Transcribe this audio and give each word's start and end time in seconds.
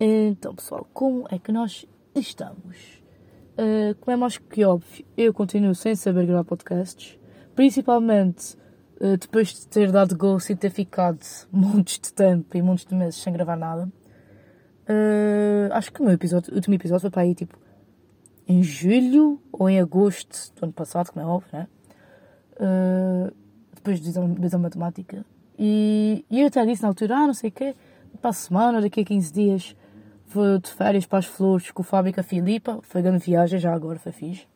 Então, 0.00 0.54
pessoal, 0.54 0.86
como 0.94 1.26
é 1.28 1.38
que 1.38 1.50
nós 1.50 1.84
estamos? 2.14 3.02
Uh, 3.54 3.94
como 4.00 4.14
é 4.14 4.16
mais 4.16 4.38
que 4.38 4.64
óbvio, 4.64 5.04
eu 5.16 5.34
continuo 5.34 5.74
sem 5.74 5.96
saber 5.96 6.24
gravar 6.24 6.44
podcasts, 6.44 7.18
principalmente 7.56 8.56
uh, 9.00 9.16
depois 9.16 9.48
de 9.48 9.66
ter 9.66 9.90
dado 9.90 10.16
ghost 10.16 10.52
e 10.52 10.56
ter 10.56 10.70
ficado 10.70 11.18
montes 11.50 11.98
de 11.98 12.12
tempo 12.12 12.56
e 12.56 12.62
montes 12.62 12.86
de 12.86 12.94
meses 12.94 13.20
sem 13.20 13.32
gravar 13.32 13.56
nada. 13.56 13.90
Uh, 14.88 15.72
acho 15.72 15.92
que 15.92 16.00
o 16.00 16.04
meu 16.04 16.14
episódio, 16.14 16.54
último 16.54 16.76
episódio 16.76 17.00
foi 17.00 17.10
para 17.10 17.22
aí 17.22 17.34
tipo 17.34 17.58
em 18.46 18.62
julho 18.62 19.42
ou 19.50 19.68
em 19.68 19.80
agosto 19.80 20.54
do 20.54 20.64
ano 20.64 20.72
passado, 20.72 21.10
como 21.12 21.26
é 21.26 21.28
óbvio, 21.28 21.50
né? 21.52 21.68
depois 23.74 24.00
de 24.00 24.08
exame 24.08 24.62
matemática. 24.62 25.24
E, 25.58 26.24
e 26.30 26.40
eu 26.40 26.46
até 26.46 26.64
disse 26.64 26.82
na 26.82 26.88
altura, 26.88 27.16
ah, 27.16 27.26
não 27.26 27.34
sei 27.34 27.50
o 27.50 27.52
quê, 27.52 27.74
para 28.20 28.30
a 28.30 28.32
semana, 28.32 28.80
daqui 28.80 29.00
a 29.00 29.04
15 29.04 29.32
dias, 29.32 29.76
vou 30.28 30.58
de 30.58 30.70
férias 30.70 31.06
para 31.06 31.18
as 31.18 31.26
flores 31.26 31.70
com 31.70 31.82
o 31.82 31.84
Fábio 31.84 32.10
e 32.10 32.12
com 32.12 32.20
a 32.20 32.24
Filipa. 32.24 32.78
Foi 32.82 33.02
grande 33.02 33.24
viagem, 33.24 33.58
já 33.58 33.72
agora 33.72 33.98
foi 33.98 34.12
fixe. 34.12 34.46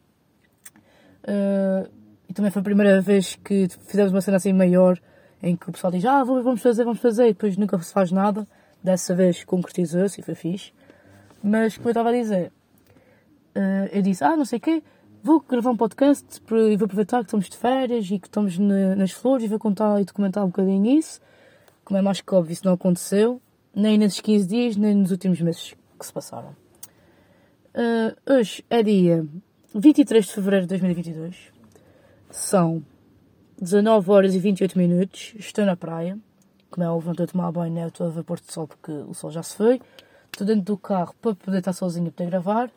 Uh, 1.24 1.90
e 2.28 2.34
também 2.34 2.50
foi 2.50 2.60
a 2.60 2.64
primeira 2.64 3.00
vez 3.00 3.36
que 3.36 3.68
fizemos 3.86 4.12
uma 4.12 4.20
cena 4.20 4.36
assim 4.36 4.52
maior, 4.52 4.98
em 5.42 5.56
que 5.56 5.68
o 5.68 5.72
pessoal 5.72 5.92
diz, 5.92 6.04
ah, 6.04 6.22
vamos 6.24 6.62
fazer, 6.62 6.84
vamos 6.84 7.00
fazer, 7.00 7.24
e 7.24 7.32
depois 7.32 7.56
nunca 7.56 7.78
se 7.78 7.92
faz 7.92 8.10
nada. 8.12 8.46
Dessa 8.82 9.14
vez 9.14 9.44
concretizou-se 9.44 10.20
e 10.20 10.24
foi 10.24 10.34
fixe. 10.34 10.72
Mas, 11.42 11.76
como 11.76 11.88
eu 11.88 11.92
estava 11.92 12.10
a 12.10 12.12
dizer, 12.12 12.52
uh, 13.56 13.88
eu 13.92 14.02
disse, 14.02 14.24
ah, 14.24 14.36
não 14.36 14.44
sei 14.44 14.58
o 14.58 14.60
quê, 14.60 14.82
vou 15.22 15.40
gravar 15.40 15.70
um 15.70 15.76
podcast 15.76 16.40
e 16.50 16.76
vou 16.76 16.86
aproveitar 16.86 17.18
que 17.18 17.24
estamos 17.24 17.48
de 17.48 17.56
férias 17.56 18.10
e 18.10 18.18
que 18.18 18.26
estamos 18.26 18.58
na, 18.58 18.96
nas 18.96 19.12
flores 19.12 19.44
e 19.44 19.48
vou 19.48 19.58
contar 19.58 20.00
e 20.00 20.04
documentar 20.04 20.44
um 20.44 20.48
bocadinho 20.48 20.98
isso. 20.98 21.20
Como 21.84 21.98
é 21.98 22.02
mais 22.02 22.20
que 22.20 22.34
óbvio, 22.34 22.52
isso 22.52 22.64
não 22.64 22.74
aconteceu, 22.74 23.40
nem 23.74 23.98
nesses 23.98 24.20
15 24.20 24.46
dias, 24.46 24.76
nem 24.76 24.94
nos 24.94 25.10
últimos 25.10 25.40
meses 25.40 25.74
que 25.98 26.06
se 26.06 26.12
passaram. 26.12 26.54
Uh, 27.74 28.32
hoje 28.34 28.64
é 28.68 28.82
dia 28.82 29.26
23 29.74 30.24
de 30.26 30.32
fevereiro 30.32 30.66
de 30.66 30.70
2022. 30.70 31.52
São 32.30 32.82
19 33.60 34.10
horas 34.10 34.34
e 34.34 34.38
28 34.38 34.76
minutos. 34.76 35.34
Estou 35.38 35.64
na 35.64 35.76
praia. 35.76 36.18
Como 36.70 36.84
é 36.84 36.90
óbvio, 36.90 37.06
não 37.06 37.12
estou 37.12 37.24
a 37.24 37.28
tomar 37.28 37.52
banho, 37.52 37.74
né? 37.74 37.86
estou 37.86 38.06
a 38.06 38.10
ver 38.10 38.24
Porto 38.24 38.46
de 38.46 38.52
Sol 38.52 38.66
porque 38.66 38.90
o 38.90 39.14
sol 39.14 39.30
já 39.30 39.42
se 39.42 39.56
foi. 39.56 39.80
Estou 40.32 40.46
dentro 40.46 40.62
do 40.62 40.78
carro 40.78 41.14
para 41.20 41.34
poder 41.34 41.58
estar 41.58 41.72
sozinho 41.72 42.08
e 42.08 42.10
poder 42.10 42.30
gravar. 42.30 42.70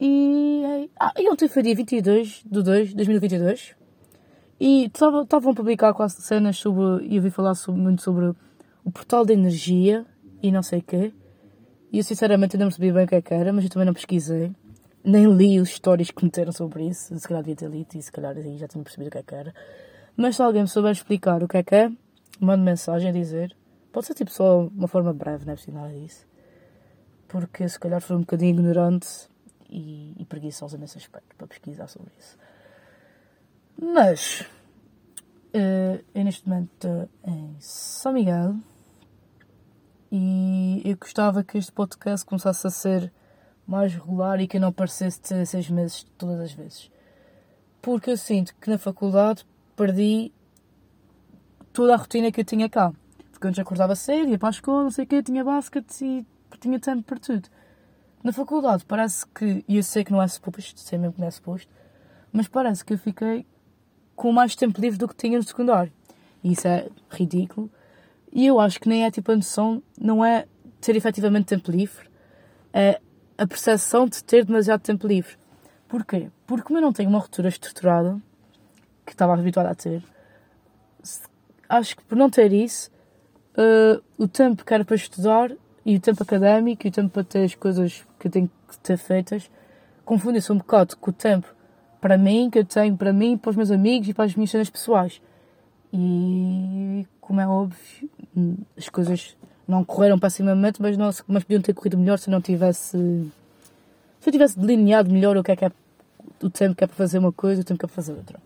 E, 0.00 0.90
ah, 1.00 1.12
e 1.18 1.28
ontem 1.28 1.48
foi 1.48 1.62
dia 1.62 1.74
22 1.74 2.42
de 2.44 2.62
2 2.62 2.88
de 2.90 2.94
2022 2.94 3.74
e 4.60 4.86
estavam 4.86 5.52
a 5.52 5.54
publicar 5.54 5.92
quase 5.94 6.20
cenas 6.22 6.56
sobre. 6.56 7.06
e 7.06 7.16
eu 7.16 7.22
vi 7.22 7.30
falar 7.30 7.54
sobre, 7.54 7.80
muito 7.80 8.02
sobre 8.02 8.34
o 8.88 8.90
portal 8.90 9.26
de 9.26 9.34
energia 9.34 10.06
e 10.42 10.50
não 10.50 10.62
sei 10.62 10.78
o 10.78 10.82
quê. 10.82 11.12
E 11.92 11.98
eu 11.98 12.04
sinceramente 12.04 12.56
ainda 12.56 12.64
não 12.64 12.70
percebi 12.70 12.90
bem 12.90 13.04
o 13.04 13.06
que 13.06 13.14
é 13.16 13.20
que 13.20 13.34
era, 13.34 13.52
mas 13.52 13.64
eu 13.64 13.70
também 13.70 13.84
não 13.84 13.92
pesquisei. 13.92 14.50
Nem 15.04 15.26
li 15.26 15.60
os 15.60 15.68
stories 15.68 16.10
que 16.10 16.24
meteram 16.24 16.52
sobre 16.52 16.88
isso. 16.88 17.16
Se 17.18 17.28
calhar 17.28 17.42
devia 17.42 17.56
ter 17.56 17.68
lido 17.68 17.94
e 17.94 18.02
se 18.02 18.10
calhar 18.10 18.34
aí 18.34 18.56
já 18.56 18.66
tinha 18.66 18.82
percebido 18.82 19.08
o 19.08 19.10
que 19.10 19.18
é 19.18 19.22
que 19.22 19.34
era. 19.34 19.54
Mas 20.16 20.36
se 20.36 20.42
alguém 20.42 20.62
me 20.62 20.68
souber 20.68 20.90
explicar 20.90 21.42
o 21.42 21.48
que 21.48 21.58
é 21.58 21.62
que 21.62 21.74
é, 21.74 21.92
mande 22.40 22.62
mensagem 22.62 23.10
a 23.10 23.12
dizer. 23.12 23.54
Pode 23.92 24.06
ser 24.06 24.14
tipo 24.14 24.30
só 24.30 24.66
uma 24.68 24.88
forma 24.88 25.12
breve, 25.12 25.44
não 25.44 25.52
é 25.52 25.56
preciso 25.56 25.76
nada 25.76 25.92
disso. 25.92 26.26
Porque 27.28 27.68
se 27.68 27.78
calhar 27.78 28.00
foi 28.00 28.16
um 28.16 28.20
bocadinho 28.20 28.52
ignorante 28.52 29.28
e, 29.68 30.14
e 30.18 30.24
preguiçosa 30.24 30.78
nesse 30.78 30.96
aspecto 30.96 31.36
para 31.36 31.46
pesquisar 31.46 31.88
sobre 31.88 32.10
isso. 32.18 32.38
Mas 33.80 34.40
uh, 35.54 36.02
eu 36.14 36.24
neste 36.24 36.48
momento 36.48 36.70
estou 36.74 37.08
em 37.26 37.54
São 37.60 38.14
Miguel 38.14 38.56
e 40.10 40.82
eu 40.84 40.96
gostava 40.96 41.44
que 41.44 41.58
este 41.58 41.72
podcast 41.72 42.24
começasse 42.24 42.66
a 42.66 42.70
ser 42.70 43.12
mais 43.66 43.92
regular 43.94 44.40
e 44.40 44.48
que 44.48 44.58
não 44.58 44.72
parecesse 44.72 45.20
ter 45.20 45.44
seis 45.46 45.68
meses 45.68 46.06
todas 46.16 46.40
as 46.40 46.52
vezes. 46.52 46.90
Porque 47.82 48.10
eu 48.10 48.16
sinto 48.16 48.54
que 48.60 48.70
na 48.70 48.78
faculdade 48.78 49.46
perdi 49.76 50.32
toda 51.72 51.94
a 51.94 51.96
rotina 51.96 52.32
que 52.32 52.40
eu 52.40 52.44
tinha 52.44 52.68
cá. 52.68 52.92
Porque 53.30 53.46
antes 53.46 53.60
acordava 53.60 53.94
cedo, 53.94 54.30
ia 54.30 54.38
para 54.38 54.48
a 54.48 54.50
escola, 54.50 54.82
não 54.84 54.90
sei 54.90 55.04
o 55.04 55.06
quê, 55.06 55.22
tinha 55.22 55.44
basquete 55.44 56.04
e 56.04 56.26
tinha 56.58 56.80
tempo 56.80 57.02
para 57.02 57.18
tudo. 57.18 57.48
Na 58.24 58.32
faculdade 58.32 58.84
parece 58.84 59.26
que, 59.28 59.64
e 59.68 59.76
eu 59.76 59.82
sei 59.82 60.02
que 60.02 60.10
não 60.10 60.20
é 60.20 60.26
suposto, 60.26 60.80
sei 60.80 60.98
mesmo 60.98 61.14
que 61.14 61.20
não 61.20 61.28
é 61.28 61.30
suposto, 61.30 61.70
mas 62.32 62.48
parece 62.48 62.84
que 62.84 62.94
eu 62.94 62.98
fiquei 62.98 63.46
com 64.16 64.32
mais 64.32 64.56
tempo 64.56 64.80
livre 64.80 64.98
do 64.98 65.06
que 65.06 65.14
tinha 65.14 65.38
no 65.38 65.44
secundário. 65.44 65.92
E 66.42 66.52
isso 66.52 66.66
é 66.66 66.88
ridículo. 67.10 67.70
E 68.32 68.46
eu 68.46 68.60
acho 68.60 68.80
que 68.80 68.88
nem 68.88 69.04
é 69.04 69.10
tipo 69.10 69.32
a 69.32 69.36
noção, 69.36 69.82
não 70.00 70.24
é 70.24 70.46
ter 70.80 70.96
efetivamente 70.96 71.46
tempo 71.46 71.70
livre, 71.70 72.08
é 72.72 73.00
a 73.36 73.46
percepção 73.46 74.06
de 74.06 74.22
ter 74.22 74.44
demasiado 74.44 74.80
tempo 74.80 75.06
livre. 75.06 75.36
Porquê? 75.88 76.30
Porque 76.46 76.64
como 76.64 76.78
eu 76.78 76.82
não 76.82 76.92
tenho 76.92 77.08
uma 77.08 77.18
rotura 77.18 77.48
estruturada, 77.48 78.20
que 79.06 79.12
estava 79.12 79.34
habituada 79.34 79.70
a 79.70 79.74
ter, 79.74 80.02
acho 81.68 81.96
que 81.96 82.04
por 82.04 82.16
não 82.16 82.28
ter 82.28 82.52
isso, 82.52 82.90
uh, 83.56 84.02
o 84.18 84.28
tempo 84.28 84.64
que 84.64 84.74
era 84.74 84.84
para 84.84 84.96
estudar 84.96 85.50
e 85.84 85.96
o 85.96 86.00
tempo 86.00 86.22
académico 86.22 86.86
e 86.86 86.90
o 86.90 86.92
tempo 86.92 87.10
para 87.10 87.24
ter 87.24 87.44
as 87.44 87.54
coisas 87.54 88.06
que 88.18 88.26
eu 88.28 88.30
tenho 88.30 88.50
que 88.68 88.78
ter 88.78 88.98
feitas 88.98 89.50
confundem-se 90.08 90.50
um 90.50 90.56
bocado 90.56 90.96
com 90.96 91.10
o 91.10 91.12
tempo 91.12 91.54
para 92.00 92.16
mim, 92.16 92.48
que 92.50 92.58
eu 92.58 92.64
tenho 92.64 92.96
para 92.96 93.12
mim, 93.12 93.36
para 93.36 93.50
os 93.50 93.56
meus 93.56 93.70
amigos 93.70 94.08
e 94.08 94.14
para 94.14 94.24
as 94.24 94.34
minhas 94.34 94.50
cenas 94.50 94.70
pessoais. 94.70 95.20
E, 95.92 97.06
como 97.28 97.42
é 97.42 97.46
óbvio, 97.46 98.08
as 98.74 98.88
coisas 98.88 99.36
não 99.66 99.84
correram 99.84 100.18
pessimamente, 100.18 100.80
mas, 100.80 100.96
não, 100.96 101.10
mas 101.26 101.44
podiam 101.44 101.60
ter 101.60 101.74
corrido 101.74 101.98
melhor 101.98 102.18
se 102.18 102.30
não 102.30 102.40
tivesse. 102.40 102.96
Se 104.18 104.28
eu 104.28 104.32
tivesse 104.32 104.58
delineado 104.58 105.12
melhor 105.12 105.36
o 105.36 105.42
que 105.42 105.52
é 105.52 105.56
que 105.56 105.66
é 105.66 105.70
o 106.42 106.48
tempo 106.48 106.74
que 106.74 106.84
é 106.84 106.86
para 106.86 106.96
fazer 106.96 107.18
uma 107.18 107.30
coisa 107.30 107.60
e 107.60 107.62
o 107.62 107.64
tempo 107.66 107.78
que 107.78 107.84
é 107.84 107.88
para 107.88 107.94
fazer 107.94 108.12
outra. 108.14 108.40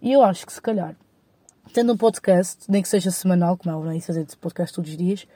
E 0.00 0.10
eu 0.14 0.22
acho 0.22 0.46
que 0.46 0.52
se 0.52 0.62
calhar, 0.62 0.96
tendo 1.74 1.92
um 1.92 1.96
podcast, 1.96 2.64
nem 2.70 2.80
que 2.80 2.88
seja 2.88 3.10
semanal, 3.10 3.58
como 3.58 3.90
é 3.90 3.96
o 3.96 4.00
fazer 4.00 4.26
podcast 4.40 4.74
todos 4.74 4.90
os 4.90 4.96
dias, 4.96 5.28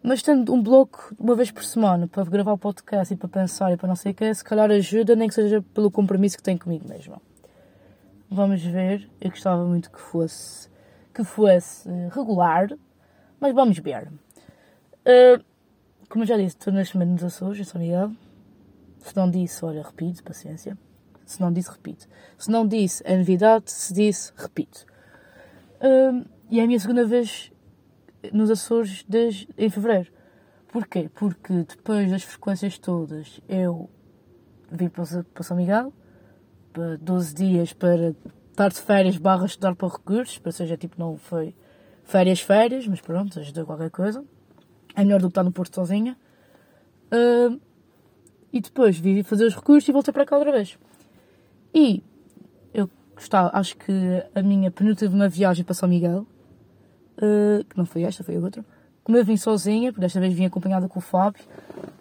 mas 0.00 0.22
tendo 0.22 0.54
um 0.54 0.62
bloco 0.62 1.12
uma 1.18 1.34
vez 1.34 1.50
por 1.50 1.64
semana 1.64 2.06
para 2.06 2.22
gravar 2.22 2.52
o 2.52 2.58
podcast 2.58 3.12
e 3.12 3.16
para 3.16 3.28
pensar 3.28 3.72
e 3.72 3.76
para 3.76 3.88
não 3.88 3.96
sei 3.96 4.12
o 4.12 4.14
que, 4.14 4.32
se 4.32 4.44
calhar 4.44 4.70
ajuda, 4.70 5.16
nem 5.16 5.26
que 5.26 5.34
seja 5.34 5.60
pelo 5.74 5.90
compromisso 5.90 6.36
que 6.36 6.42
tenho 6.42 6.60
comigo 6.60 6.88
mesmo. 6.88 7.20
Vamos 8.30 8.62
ver. 8.62 9.10
Eu 9.20 9.30
gostava 9.30 9.64
muito 9.64 9.90
que 9.90 10.00
fosse, 10.00 10.68
que 11.12 11.24
fosse 11.24 11.88
regular, 12.10 12.68
mas 13.40 13.54
vamos 13.54 13.78
ver. 13.78 14.08
Uh, 14.08 15.42
como 16.08 16.24
já 16.24 16.36
disse, 16.36 16.56
estou 16.56 16.72
neste 16.72 16.96
momento 16.96 17.22
nos 17.22 17.34
Açores, 17.34 17.60
em 17.60 17.64
São 17.64 17.80
Miguel. 17.80 18.12
Se 18.98 19.16
não 19.16 19.30
disse, 19.30 19.64
olha, 19.64 19.82
repito, 19.82 20.22
paciência. 20.22 20.76
Se 21.24 21.40
não 21.40 21.52
disse, 21.52 21.70
repito. 21.70 22.06
Se 22.38 22.50
não 22.50 22.66
disse, 22.66 23.02
é 23.06 23.16
novidade. 23.16 23.70
Se 23.70 23.92
disse, 23.92 24.32
repito. 24.36 24.86
Uh, 25.80 26.24
e 26.50 26.60
é 26.60 26.64
a 26.64 26.66
minha 26.66 26.78
segunda 26.78 27.04
vez 27.04 27.50
nos 28.32 28.50
Açores 28.50 29.04
desde, 29.08 29.48
em 29.56 29.70
fevereiro. 29.70 30.12
Porquê? 30.68 31.10
Porque 31.14 31.52
depois 31.64 32.10
das 32.10 32.22
frequências 32.22 32.78
todas 32.78 33.40
eu 33.48 33.90
vim 34.70 34.88
para, 34.88 35.24
para 35.34 35.42
São 35.42 35.56
Miguel 35.56 35.92
para 36.72 36.96
12 36.96 37.34
dias 37.34 37.72
para 37.72 38.14
estar 38.52 38.68
de 38.68 38.80
férias 38.80 39.16
barra 39.16 39.46
estudar 39.46 39.74
para 39.74 39.88
recursos, 39.88 40.38
para 40.38 40.52
seja 40.52 40.76
tipo 40.76 40.96
não 40.98 41.16
foi 41.16 41.54
férias 42.04 42.40
férias, 42.40 42.86
mas 42.86 43.00
pronto, 43.00 43.38
ajudou 43.40 43.66
qualquer 43.66 43.90
coisa. 43.90 44.24
É 44.94 45.02
melhor 45.02 45.20
do 45.20 45.26
que 45.26 45.30
estar 45.30 45.42
no 45.42 45.52
Porto 45.52 45.74
sozinha. 45.74 46.16
Uh, 47.12 47.60
e 48.52 48.60
depois 48.60 48.98
vim 48.98 49.22
fazer 49.22 49.46
os 49.46 49.54
recursos 49.54 49.88
e 49.88 49.92
voltei 49.92 50.12
para 50.12 50.26
cá 50.26 50.36
outra 50.36 50.52
vez. 50.52 50.78
E 51.74 52.02
eu 52.74 52.88
gostava, 53.14 53.50
acho 53.54 53.76
que 53.76 53.92
a 54.34 54.42
minha 54.42 54.70
penúltima 54.70 55.28
viagem 55.28 55.64
para 55.64 55.74
São 55.74 55.88
Miguel 55.88 56.26
uh, 57.16 57.64
que 57.64 57.76
não 57.76 57.86
foi 57.86 58.02
esta, 58.02 58.22
foi 58.24 58.36
a 58.36 58.40
outra. 58.40 58.64
Como 59.02 59.18
eu 59.18 59.24
vim 59.24 59.36
sozinha, 59.36 59.92
porque 59.92 60.00
desta 60.00 60.20
vez 60.20 60.32
vim 60.32 60.44
acompanhada 60.44 60.88
com 60.88 60.98
o 60.98 61.02
Fábio, 61.02 61.42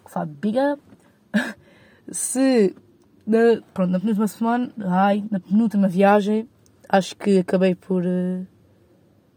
o 0.06 0.10
Fábio 0.10 0.36
Biga, 0.36 0.80
se 2.12 2.76
na, 3.32 3.62
pronto, 3.74 3.92
na 3.92 4.00
penúltima 4.00 4.28
semana, 4.28 4.72
ai, 4.86 5.24
na 5.32 5.40
penúltima 5.40 5.88
viagem, 5.88 6.48
acho 6.88 7.16
que 7.16 7.40
acabei 7.40 7.76
por 7.76 8.04
uh, 8.04 8.46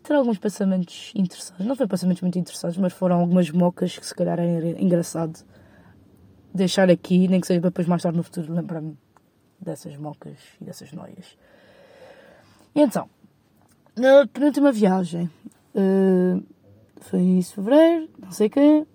ter 0.02 0.14
alguns 0.14 0.38
pensamentos 0.38 1.12
interessantes. 1.14 1.66
Não 1.66 1.76
foram 1.76 1.88
pensamentos 1.88 2.22
muito 2.22 2.38
interessantes, 2.38 2.78
mas 2.78 2.92
foram 2.92 3.20
algumas 3.20 3.50
mocas 3.50 3.98
que 3.98 4.06
se 4.06 4.14
calhar 4.14 4.38
era 4.38 4.82
engraçado 4.82 5.44
deixar 6.52 6.90
aqui, 6.90 7.26
nem 7.28 7.40
que 7.40 7.46
seja 7.46 7.60
para 7.60 7.70
depois 7.70 7.86
mais 7.86 8.02
tarde 8.02 8.16
no 8.16 8.22
futuro 8.22 8.52
lembrar-me 8.52 8.96
dessas 9.60 9.96
mocas 9.96 10.38
e 10.60 10.64
dessas 10.64 10.92
noias. 10.92 11.36
E 12.74 12.80
então, 12.80 13.08
na 13.96 14.26
penúltima 14.26 14.70
viagem, 14.70 15.30
Uh, 15.74 16.40
foi 17.00 17.40
de 17.40 17.52
fevereiro, 17.52 18.08
não 18.18 18.30
sei 18.30 18.48
quê. 18.48 18.86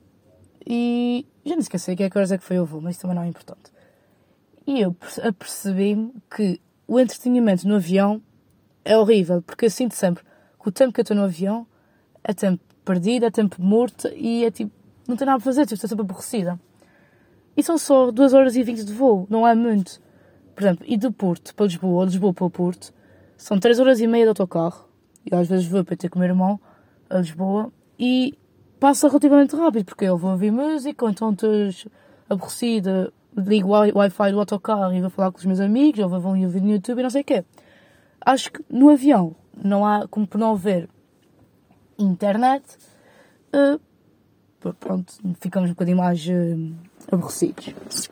E 0.65 1.25
já 1.45 1.55
não 1.55 1.59
esqueci 1.59 1.95
que 1.95 2.03
é 2.03 2.09
que 2.09 2.17
horas 2.17 2.31
é 2.31 2.37
que 2.37 2.43
foi 2.43 2.57
o 2.59 2.65
voo, 2.65 2.81
mas 2.81 2.95
isso 2.95 3.01
também 3.01 3.15
não 3.15 3.23
é 3.23 3.27
importante. 3.27 3.71
E 4.69 4.81
eu 4.81 4.95
apercebi-me 5.23 6.13
que 6.29 6.61
o 6.87 6.99
entretenimento 6.99 7.67
no 7.67 7.77
avião 7.77 8.21
é 8.85 8.95
horrível, 8.95 9.41
porque 9.41 9.65
eu 9.65 9.69
sinto 9.71 9.95
sempre 9.95 10.23
que 10.61 10.69
o 10.69 10.71
tempo 10.71 10.93
que 10.93 10.99
eu 10.99 11.01
estou 11.01 11.17
no 11.17 11.23
avião 11.23 11.65
é 12.23 12.35
tempo 12.35 12.63
perdido, 12.85 13.25
é 13.25 13.31
tempo 13.31 13.59
morto 13.59 14.07
e 14.09 14.45
é 14.45 14.51
tipo. 14.51 14.71
não 15.07 15.15
tenho 15.15 15.25
nada 15.25 15.39
para 15.39 15.45
fazer, 15.45 15.63
estou 15.63 15.75
sempre 15.89 16.01
aborrecida. 16.01 16.59
E 17.57 17.63
são 17.63 17.79
só 17.79 18.11
2 18.11 18.31
horas 18.35 18.55
e 18.55 18.61
20 18.61 18.83
de 18.83 18.93
voo, 18.93 19.25
não 19.27 19.47
é 19.47 19.55
muito. 19.55 19.99
Por 20.53 20.61
exemplo, 20.61 20.85
e 20.87 20.97
do 20.97 21.11
Porto 21.11 21.55
para 21.55 21.65
Lisboa, 21.65 22.01
ou 22.01 22.05
Lisboa 22.05 22.31
para 22.31 22.45
o 22.45 22.49
Porto, 22.51 22.93
são 23.37 23.59
3 23.59 23.79
horas 23.79 23.99
e 23.99 24.05
meia 24.05 24.25
de 24.25 24.29
autocarro. 24.29 24.87
E 25.25 25.33
às 25.33 25.47
vezes 25.47 25.65
vou 25.65 25.83
para 25.83 25.97
ter 25.97 26.09
com 26.09 26.19
o 26.19 26.21
meu 26.21 26.29
irmão 26.29 26.61
a 27.09 27.17
Lisboa 27.17 27.73
e 27.97 28.37
passa 28.79 29.07
relativamente 29.07 29.55
rápido, 29.55 29.85
porque 29.85 30.05
eu 30.05 30.15
vou 30.15 30.29
ouvir 30.29 30.51
música, 30.51 31.05
ou 31.05 31.09
então 31.09 31.31
estou 31.31 31.49
aborrecida, 32.29 33.11
ligo 33.37 33.69
o 33.69 33.97
Wi-Fi 33.97 34.31
do 34.31 34.39
autocarro 34.39 34.93
e 34.93 35.01
vou 35.01 35.09
falar 35.09 35.31
com 35.31 35.37
os 35.37 35.45
meus 35.45 35.59
amigos, 35.59 35.99
ou 35.99 36.09
vou 36.09 36.19
ver 36.19 36.27
um 36.27 36.49
vídeo 36.49 36.67
no 36.67 36.73
YouTube 36.73 36.99
e 36.99 37.03
não 37.03 37.09
sei 37.09 37.21
o 37.21 37.25
quê. 37.25 37.45
Acho 38.21 38.51
que 38.51 38.63
no 38.69 38.89
avião 38.89 39.35
não 39.63 39.85
há, 39.85 40.07
como 40.07 40.27
por 40.27 40.37
não 40.37 40.53
haver 40.53 40.89
internet, 41.97 42.63
uh, 43.53 44.73
pronto, 44.79 45.13
ficamos 45.39 45.69
um 45.69 45.73
bocadinho 45.73 45.97
mais 45.97 46.25
uh, 46.27 46.75
aborrecidos. 47.11 48.09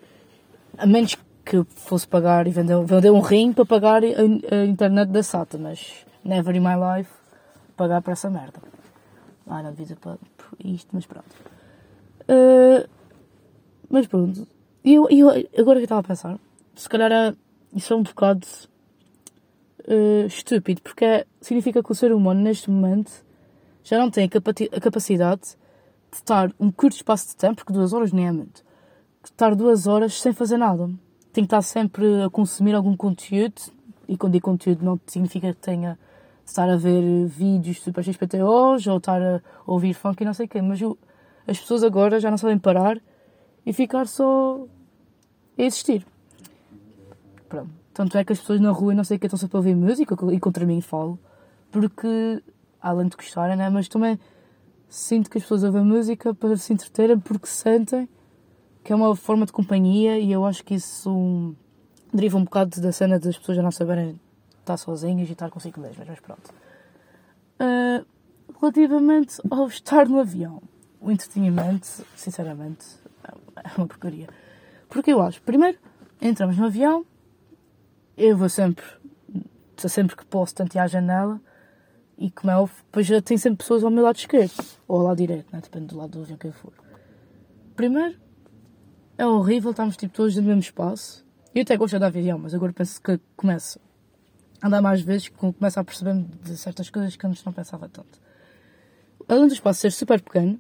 A 0.78 0.86
menos 0.86 1.16
que 1.46 1.64
fosse 1.76 2.08
pagar 2.08 2.46
e 2.48 2.52
vender, 2.52 2.84
vender 2.84 3.12
um 3.12 3.22
rim 3.22 3.54
para 3.54 3.66
pagar 3.66 4.04
a, 4.04 4.08
a, 4.08 4.66
internet 4.66 5.10
da 5.10 5.24
SATA, 5.24 5.58
mas 5.58 6.06
never 6.24 6.56
in 6.56 6.60
my 6.60 6.76
life 6.76 7.12
pagar 7.76 8.02
para 8.02 8.14
essa 8.14 8.30
merda. 8.30 8.60
Ah, 9.48 9.64
não 9.64 9.74
devia 9.74 9.96
para 9.96 10.18
isto, 10.64 10.90
mas 10.92 11.06
pronto. 11.06 11.34
Uh, 12.24 12.88
mas 13.90 14.08
pronto. 14.08 14.46
E 14.88 14.94
eu, 14.94 15.06
eu, 15.10 15.28
agora 15.60 15.80
que 15.80 15.82
eu 15.82 15.84
estava 15.84 16.00
a 16.00 16.04
pensar, 16.04 16.40
se 16.74 16.88
calhar 16.88 17.12
é, 17.12 17.36
isso 17.76 17.92
é 17.92 17.96
um 17.98 18.04
bocado 18.04 18.48
uh, 19.86 20.26
estúpido, 20.26 20.82
porque 20.82 21.04
é, 21.04 21.26
significa 21.42 21.84
que 21.84 21.92
o 21.92 21.94
ser 21.94 22.14
humano, 22.14 22.40
neste 22.40 22.70
momento, 22.70 23.12
já 23.84 23.98
não 23.98 24.10
tem 24.10 24.30
a, 24.34 24.78
a 24.78 24.80
capacidade 24.80 25.42
de 26.10 26.16
estar 26.16 26.54
um 26.58 26.72
curto 26.72 26.96
espaço 26.96 27.28
de 27.28 27.36
tempo, 27.36 27.56
porque 27.56 27.74
duas 27.74 27.92
horas 27.92 28.14
nem 28.14 28.28
é 28.30 28.32
muito, 28.32 28.64
de 29.22 29.30
estar 29.30 29.54
duas 29.56 29.88
horas 29.88 30.22
sem 30.22 30.32
fazer 30.32 30.56
nada. 30.56 30.90
Tem 31.34 31.44
que 31.44 31.48
estar 31.48 31.64
sempre 31.64 32.24
a 32.24 32.30
consumir 32.30 32.74
algum 32.74 32.96
conteúdo, 32.96 33.62
e 34.08 34.16
quando 34.16 34.32
digo 34.32 34.46
conteúdo 34.46 34.86
não 34.86 34.98
significa 35.06 35.54
que 35.54 35.60
tenha 35.60 36.00
de 36.46 36.50
estar 36.50 36.70
a 36.70 36.78
ver 36.78 37.26
vídeos 37.26 37.82
super 37.82 38.06
XPTOs 38.06 38.88
ou 38.88 39.00
estar 39.00 39.22
a 39.22 39.42
ouvir 39.66 39.94
funk 39.94 40.22
e 40.22 40.26
não 40.26 40.34
sei 40.34 40.46
o 40.46 40.50
quê, 40.50 40.62
mas 40.62 40.80
eu, 40.80 40.98
as 41.46 41.60
pessoas 41.60 41.84
agora 41.84 42.22
já 42.22 42.32
não 42.32 42.38
sabem 42.38 42.58
parar 42.58 42.98
e 43.66 43.74
ficar 43.74 44.08
só 44.08 44.66
a 45.58 45.64
existir. 45.64 46.06
Pronto. 47.50 47.72
Tanto 47.94 48.18
é 48.18 48.24
que 48.24 48.34
as 48.34 48.40
pessoas 48.40 48.60
na 48.60 48.72
rua 48.72 48.94
não 48.94 49.04
sei 49.04 49.18
o 49.18 49.20
que 49.20 49.26
estão 49.26 49.50
a 49.52 49.58
ouvir 49.58 49.76
música 49.76 50.16
e 50.32 50.40
contra 50.40 50.66
mim 50.66 50.82
falo, 50.82 51.18
porque 51.72 52.44
além 52.82 53.08
de 53.08 53.16
gostarem, 53.16 53.56
né? 53.56 53.70
mas 53.70 53.88
também 53.88 54.20
sinto 54.88 55.30
que 55.30 55.38
as 55.38 55.44
pessoas 55.44 55.64
ouvem 55.64 55.84
música 55.84 56.34
para 56.34 56.56
se 56.58 56.74
entreterem 56.74 57.20
porque 57.20 57.48
sentem 57.48 58.08
que 58.84 58.94
é 58.94 58.96
uma 58.96 59.16
forma 59.16 59.46
de 59.46 59.52
companhia 59.52 60.18
e 60.18 60.32
eu 60.32 60.46
acho 60.46 60.64
que 60.64 60.76
isso 60.76 61.54
deriva 62.14 62.38
um 62.38 62.44
bocado 62.44 62.80
da 62.80 62.92
cena 62.92 63.20
das 63.20 63.38
pessoas 63.38 63.58
já 63.58 63.64
não 63.64 63.72
saberem 63.72 64.20
estar 64.60 64.78
sozinhas 64.78 65.28
e 65.28 65.32
estar 65.34 65.50
consigo 65.50 65.82
mesmas, 65.82 66.08
mas 66.08 66.20
pronto. 66.20 66.54
Uh, 67.60 68.06
relativamente 68.62 69.42
ao 69.50 69.68
estar 69.68 70.08
no 70.08 70.20
avião, 70.20 70.62
o 71.02 71.12
entretenimento, 71.12 71.88
sinceramente, 72.16 72.86
é 73.56 73.70
uma 73.78 73.88
porcaria. 73.88 74.30
Porque 74.90 75.12
eu 75.12 75.22
acho, 75.22 75.42
primeiro, 75.42 75.78
entramos 76.22 76.58
no 76.58 76.66
avião, 76.66 77.06
eu 78.16 78.38
vou 78.38 78.50
sempre, 78.50 78.86
sempre 79.78 80.16
que 80.16 80.26
posso, 80.26 80.56
tanto 80.56 80.78
à 80.80 80.88
janela, 80.88 81.40
e 82.18 82.32
como 82.32 82.52
é 82.52 82.58
óbvio, 82.58 82.78
depois 82.86 83.06
já 83.06 83.22
tem 83.22 83.38
sempre 83.38 83.60
pessoas 83.60 83.84
ao 83.84 83.92
meu 83.92 84.04
lado 84.04 84.18
esquerdo, 84.18 84.54
ou 84.88 85.00
ao 85.00 85.04
lado 85.08 85.18
direito, 85.18 85.48
né? 85.54 85.62
depende 85.62 85.88
do 85.88 85.98
lado 85.98 86.12
do 86.12 86.22
avião 86.22 86.38
que 86.38 86.48
eu 86.48 86.54
for. 86.54 86.74
Primeiro, 87.76 88.20
é 89.18 89.26
horrível 89.26 89.72
estarmos 89.72 89.96
tipo, 89.98 90.14
todos 90.14 90.36
no 90.36 90.44
mesmo 90.44 90.62
espaço. 90.62 91.26
Eu 91.54 91.62
até 91.62 91.78
gosto 91.78 91.92
de 91.92 91.98
andar 91.98 92.12
de 92.12 92.20
avião, 92.20 92.40
mas 92.40 92.54
agora 92.54 92.74
penso 92.74 93.02
que 93.02 93.20
começo 93.36 93.80
a 94.62 94.68
andar 94.68 94.82
mais 94.82 95.02
vezes, 95.02 95.30
começo 95.30 95.80
a 95.80 95.84
perceber 95.84 96.26
de 96.44 96.58
certas 96.58 96.90
coisas 96.90 97.16
que 97.16 97.28
antes 97.28 97.44
não 97.44 97.54
pensava 97.54 97.88
tanto. 97.88 98.20
Além 99.28 99.48
do 99.48 99.54
espaço 99.54 99.82
ser 99.82 99.92
super 99.92 100.22
pequeno, 100.22 100.60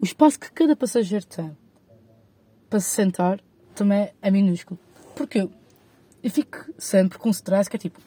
o 0.00 0.04
espaço 0.04 0.38
que 0.38 0.50
cada 0.50 0.74
passageiro 0.74 1.26
tem 1.26 1.56
para 2.68 2.80
se 2.80 2.88
sentar 2.88 3.40
também 3.74 4.10
é 4.20 4.30
minúsculo. 4.30 4.78
Porque 5.14 5.38
eu, 5.40 5.50
fico 6.30 6.72
sempre 6.78 7.18
com 7.18 7.30
stress 7.30 7.68
que 7.68 7.76
é 7.76 7.78
tipo, 7.78 8.00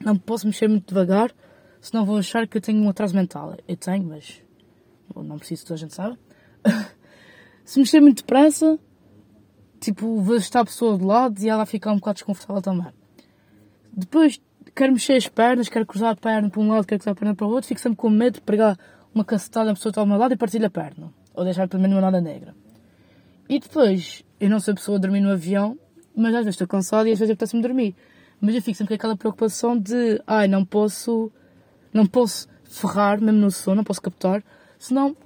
não 0.00 0.16
posso 0.16 0.46
mexer 0.46 0.68
muito 0.68 0.88
devagar, 0.88 1.32
senão 1.80 2.04
vou 2.04 2.18
achar 2.18 2.46
que 2.46 2.56
eu 2.56 2.60
tenho 2.60 2.82
um 2.82 2.88
atraso 2.88 3.14
mental. 3.14 3.56
Eu 3.66 3.76
tenho, 3.76 4.04
mas 4.04 4.42
não 5.14 5.38
preciso, 5.38 5.64
toda 5.64 5.74
a 5.74 5.78
gente 5.78 5.94
sabe. 5.94 6.18
Se 7.64 7.78
mexer 7.78 8.00
muito 8.00 8.18
depressa, 8.18 8.78
tipo, 9.80 10.20
vou 10.20 10.36
estar 10.36 10.60
a 10.60 10.64
pessoa 10.64 10.96
de 10.96 11.04
lado 11.04 11.40
e 11.42 11.48
ela 11.48 11.66
ficar 11.66 11.92
um 11.92 11.96
bocado 11.96 12.14
desconfortável 12.14 12.62
também. 12.62 12.92
Depois, 13.92 14.40
quero 14.74 14.92
mexer 14.92 15.14
as 15.14 15.28
pernas, 15.28 15.68
quero 15.68 15.84
cruzar 15.84 16.12
a 16.12 16.16
perna 16.16 16.48
para 16.48 16.60
um 16.60 16.68
lado, 16.68 16.86
quero 16.86 17.00
cruzar 17.00 17.12
a 17.12 17.14
perna 17.14 17.34
para 17.34 17.46
o 17.46 17.50
outro, 17.50 17.68
fico 17.68 17.80
sempre 17.80 17.96
com 17.96 18.08
medo 18.08 18.34
de 18.34 18.40
pegar 18.40 18.78
uma 19.14 19.24
cacetada 19.24 19.66
na 19.66 19.74
pessoa 19.74 19.90
que 19.90 19.94
está 19.94 20.00
ao 20.00 20.06
meu 20.06 20.16
lado 20.16 20.34
e 20.34 20.36
partir 20.36 20.64
a 20.64 20.70
perna. 20.70 21.12
Ou 21.34 21.44
deixar 21.44 21.68
pelo 21.68 21.82
menos 21.82 21.96
uma 21.96 22.02
nada 22.02 22.20
negra. 22.20 22.54
E 23.48 23.58
depois, 23.58 24.24
eu 24.40 24.48
não 24.48 24.60
sou 24.60 24.72
a 24.72 24.74
pessoa 24.74 24.98
a 24.98 25.00
dormir 25.00 25.20
no 25.20 25.30
avião, 25.30 25.78
mas 26.14 26.34
às 26.34 26.40
vezes 26.40 26.54
estou 26.54 26.66
cansada 26.66 27.08
e 27.08 27.12
às 27.12 27.18
vezes 27.18 27.32
apetece-me 27.32 27.62
dormir. 27.62 27.94
Mas 28.40 28.54
eu 28.54 28.62
fico 28.62 28.76
sempre 28.76 28.88
com 28.88 28.94
aquela 28.94 29.16
preocupação 29.16 29.76
de, 29.78 30.22
ai, 30.26 30.46
não 30.46 30.64
posso, 30.64 31.30
não 31.92 32.06
posso 32.06 32.48
ferrar 32.64 33.20
mesmo 33.20 33.40
no 33.40 33.50
sono, 33.50 33.76
não 33.76 33.84
posso 33.84 34.02
captar, 34.02 34.42
senão 34.78 35.16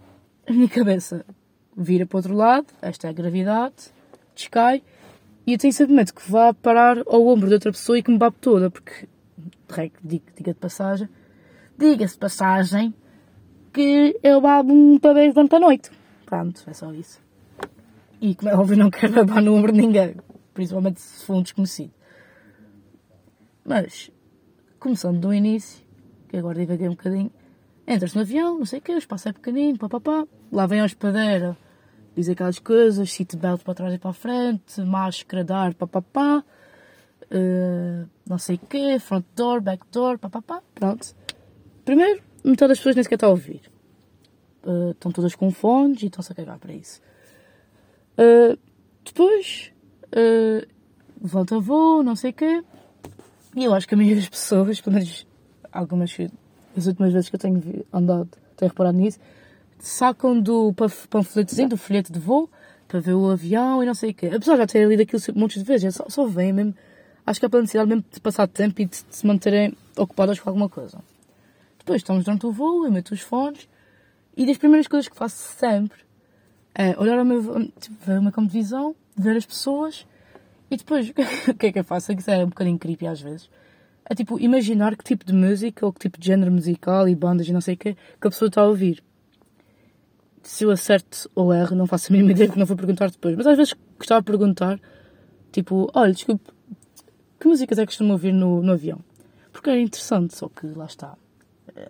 a 0.49 0.53
minha 0.53 0.69
cabeça 0.69 1.25
vira 1.77 2.07
para 2.07 2.17
o 2.17 2.19
outro 2.19 2.35
lado, 2.35 2.67
esta 2.81 3.07
é 3.07 3.11
a 3.11 3.13
gravidade, 3.13 3.93
descai, 4.35 4.83
e 5.47 5.53
eu 5.53 5.59
tenho 5.59 5.73
sempre 5.73 5.95
medo 5.95 6.13
que 6.13 6.31
vá 6.31 6.55
parar 6.55 6.99
ao 7.07 7.27
ombro 7.27 7.49
de 7.49 7.55
outra 7.55 7.73
pessoa 7.73 7.99
e 7.99 8.03
que 8.03 8.11
me 8.11 8.19
babe 8.19 8.37
toda, 8.41 8.71
porque, 8.71 9.09
diga, 10.03 10.53
de 10.53 10.55
passagem, 10.55 11.09
diga-se 11.79 12.17
passagem, 12.17 12.95
que 13.73 14.19
eu 14.23 14.41
babo 14.41 14.73
um 14.73 14.99
pavês 14.99 15.33
durante 15.33 15.57
a 15.57 15.61
noite. 15.61 15.91
Pronto, 16.27 16.63
é 16.67 16.73
só 16.73 16.93
isso. 16.93 17.22
E 18.23 18.37
como 18.37 18.49
é 18.49 18.55
óbvio, 18.55 18.77
não 18.77 18.89
quero 18.89 19.15
babar 19.15 19.43
no 19.43 19.53
ombro 19.53 19.73
de 19.73 19.81
ninguém, 19.81 20.15
principalmente 20.55 21.01
se 21.01 21.27
for 21.27 21.35
um 21.35 21.43
desconhecido. 21.43 21.91
Mas, 23.65 24.13
começando 24.79 25.19
do 25.19 25.35
início, 25.35 25.85
que 26.29 26.37
agora 26.37 26.61
divaguei 26.61 26.87
um 26.87 26.93
bocadinho, 26.93 27.33
entras 27.85 28.15
no 28.15 28.21
avião, 28.21 28.61
não 28.61 28.65
sei 28.65 28.79
o 28.79 28.83
quê, 28.83 28.93
o 28.93 28.99
espaço 28.99 29.29
é 29.29 29.33
pequenino, 29.33 29.77
papapá, 29.77 30.25
lá 30.53 30.67
vem 30.67 30.81
a 30.81 30.85
hospedeira, 30.85 31.57
diz 32.15 32.29
aquelas 32.29 32.61
coisas, 32.61 33.13
seatbelt 33.13 33.65
para 33.65 33.75
trás 33.75 33.93
e 33.93 33.99
para 33.99 34.11
a 34.11 34.15
frente, 34.15 34.81
máscara, 34.83 35.43
dar, 35.43 35.75
papapá, 35.75 36.45
uh, 37.25 38.09
não 38.25 38.39
sei 38.39 38.55
o 38.55 38.59
quê, 38.69 39.01
front 39.01 39.25
door, 39.35 39.61
back 39.61 39.85
door, 39.91 40.17
papapá, 40.17 40.63
pronto. 40.77 41.09
Primeiro, 41.85 42.23
metade 42.45 42.69
das 42.69 42.79
pessoas 42.79 42.95
nem 42.95 43.03
sequer 43.03 43.17
está 43.17 43.27
a 43.27 43.31
ouvir. 43.31 43.63
Uh, 44.63 44.93
estão 44.93 45.11
todas 45.11 45.35
com 45.35 45.51
fones 45.51 46.05
e 46.05 46.07
estão-se 46.07 46.31
a 46.31 46.37
cagar 46.37 46.61
para 46.61 46.73
isso. 46.73 47.03
Uh, 48.19 48.59
depois, 49.05 49.73
uh, 50.09 50.67
volta 51.21 51.59
voo, 51.59 52.03
não 52.03 52.17
sei 52.17 52.31
o 52.31 52.35
quê. 52.35 52.63
E 53.55 53.65
eu 53.65 53.75
acho 53.75 53.87
que 53.87 53.95
a 53.95 53.97
maioria 53.97 54.17
das 54.17 54.29
pessoas, 54.29 54.81
pelo 54.81 54.95
menos 54.95 55.27
algumas, 55.71 56.17
as 56.77 56.87
últimas 56.87 57.13
vezes 57.13 57.29
que 57.29 57.37
eu 57.37 57.41
tenho 57.41 57.87
andado, 57.93 58.29
tenho 58.57 58.71
reparado 58.71 58.97
nisso, 58.97 59.19
sacam 59.79 60.41
do 60.41 60.73
panfletozinho, 61.11 61.69
do 61.69 61.77
folheto 61.77 62.13
de 62.13 62.19
voo, 62.19 62.49
para 62.89 63.01
ver 63.01 63.15
o 63.15 63.31
avião 63.31 63.83
e 63.83 63.87
não 63.87 63.95
sei 63.95 64.11
o 64.11 64.15
quê. 64.15 64.27
Apesar 64.27 64.53
de 64.53 64.59
já 64.59 64.67
ter 64.67 64.89
lido 64.89 65.03
aquilo 65.03 65.21
muitas 65.35 65.63
vezes, 65.63 65.95
só, 65.95 66.07
só 66.09 66.27
vem 66.27 66.53
mesmo. 66.53 66.75
Acho 67.25 67.41
que 67.41 67.47
é 67.47 67.49
pela 67.49 67.63
necessidade 67.63 67.89
mesmo 67.89 68.05
de 68.11 68.21
passar 68.21 68.47
tempo 68.49 68.81
e 68.81 68.85
de, 68.85 68.91
de 68.91 69.17
se 69.17 69.27
manterem 69.27 69.77
ocupadas 69.97 70.41
com 70.41 70.49
alguma 70.49 70.69
coisa. 70.69 70.99
Depois 71.79 72.01
estamos 72.01 72.25
durante 72.25 72.47
o 72.47 72.53
voo, 72.53 72.85
eu 72.85 72.93
meto 72.93 73.13
os 73.13 73.21
fones 73.21 73.69
e 74.37 74.47
das 74.47 74.57
primeiras 74.57 74.87
coisas 74.87 75.09
que 75.09 75.17
faço 75.17 75.37
sempre 75.59 75.99
é 76.75 76.99
olhar 76.99 77.19
ao 77.19 77.25
meu, 77.25 77.71
tipo, 77.81 77.97
ver 78.05 78.19
uma 78.19 78.33
televisão, 78.33 78.95
ver 79.17 79.37
as 79.37 79.47
pessoas 79.47 80.07
e 80.71 80.77
depois 80.77 81.11
o 81.49 81.55
que 81.55 81.67
é 81.67 81.73
que 81.73 81.79
eu 81.79 81.85
faço? 81.85 82.13
Isso 82.13 82.31
é 82.31 82.45
um 82.45 82.49
bocadinho 82.49 82.79
creepy 82.79 83.07
às 83.07 83.21
vezes. 83.21 83.51
É 84.05 84.15
tipo 84.15 84.39
imaginar 84.39 84.97
que 84.97 85.05
tipo 85.05 85.25
de 85.25 85.33
música 85.33 85.85
ou 85.87 85.93
que 85.93 86.01
tipo 86.01 86.19
de 86.19 86.27
género 86.27 86.51
musical 86.51 87.09
e 87.09 87.15
bandas 87.15 87.47
e 87.47 87.53
não 87.53 87.61
sei 87.61 87.75
o 87.75 87.77
que 87.77 87.95
que 87.95 88.27
a 88.27 88.31
pessoa 88.31 88.49
está 88.49 88.63
a 88.63 88.67
ouvir. 88.67 89.03
Se 90.43 90.65
eu 90.65 90.71
acerto 90.71 91.31
ou 91.35 91.55
erro, 91.55 91.77
não 91.77 91.87
faço 91.87 92.11
a 92.11 92.13
mínima 92.13 92.33
ideia 92.33 92.51
que 92.51 92.59
não 92.59 92.67
vou 92.67 92.77
perguntar 92.77 93.11
depois. 93.11 93.37
Mas 93.37 93.47
às 93.47 93.57
vezes 93.57 93.75
gostava 93.97 94.21
de 94.21 94.27
perguntar, 94.27 94.81
tipo, 95.53 95.91
olha, 95.95 96.13
desculpe, 96.13 96.51
que 97.39 97.47
músicas 97.47 97.79
é 97.79 97.83
que 97.83 97.87
costuma 97.87 98.13
ouvir 98.13 98.33
no, 98.33 98.63
no 98.63 98.73
avião? 98.73 98.99
Porque 99.53 99.71
é 99.71 99.81
interessante, 99.81 100.37
só 100.37 100.49
que 100.49 100.67
lá 100.67 100.87
está. 100.87 101.17
É, 101.77 101.87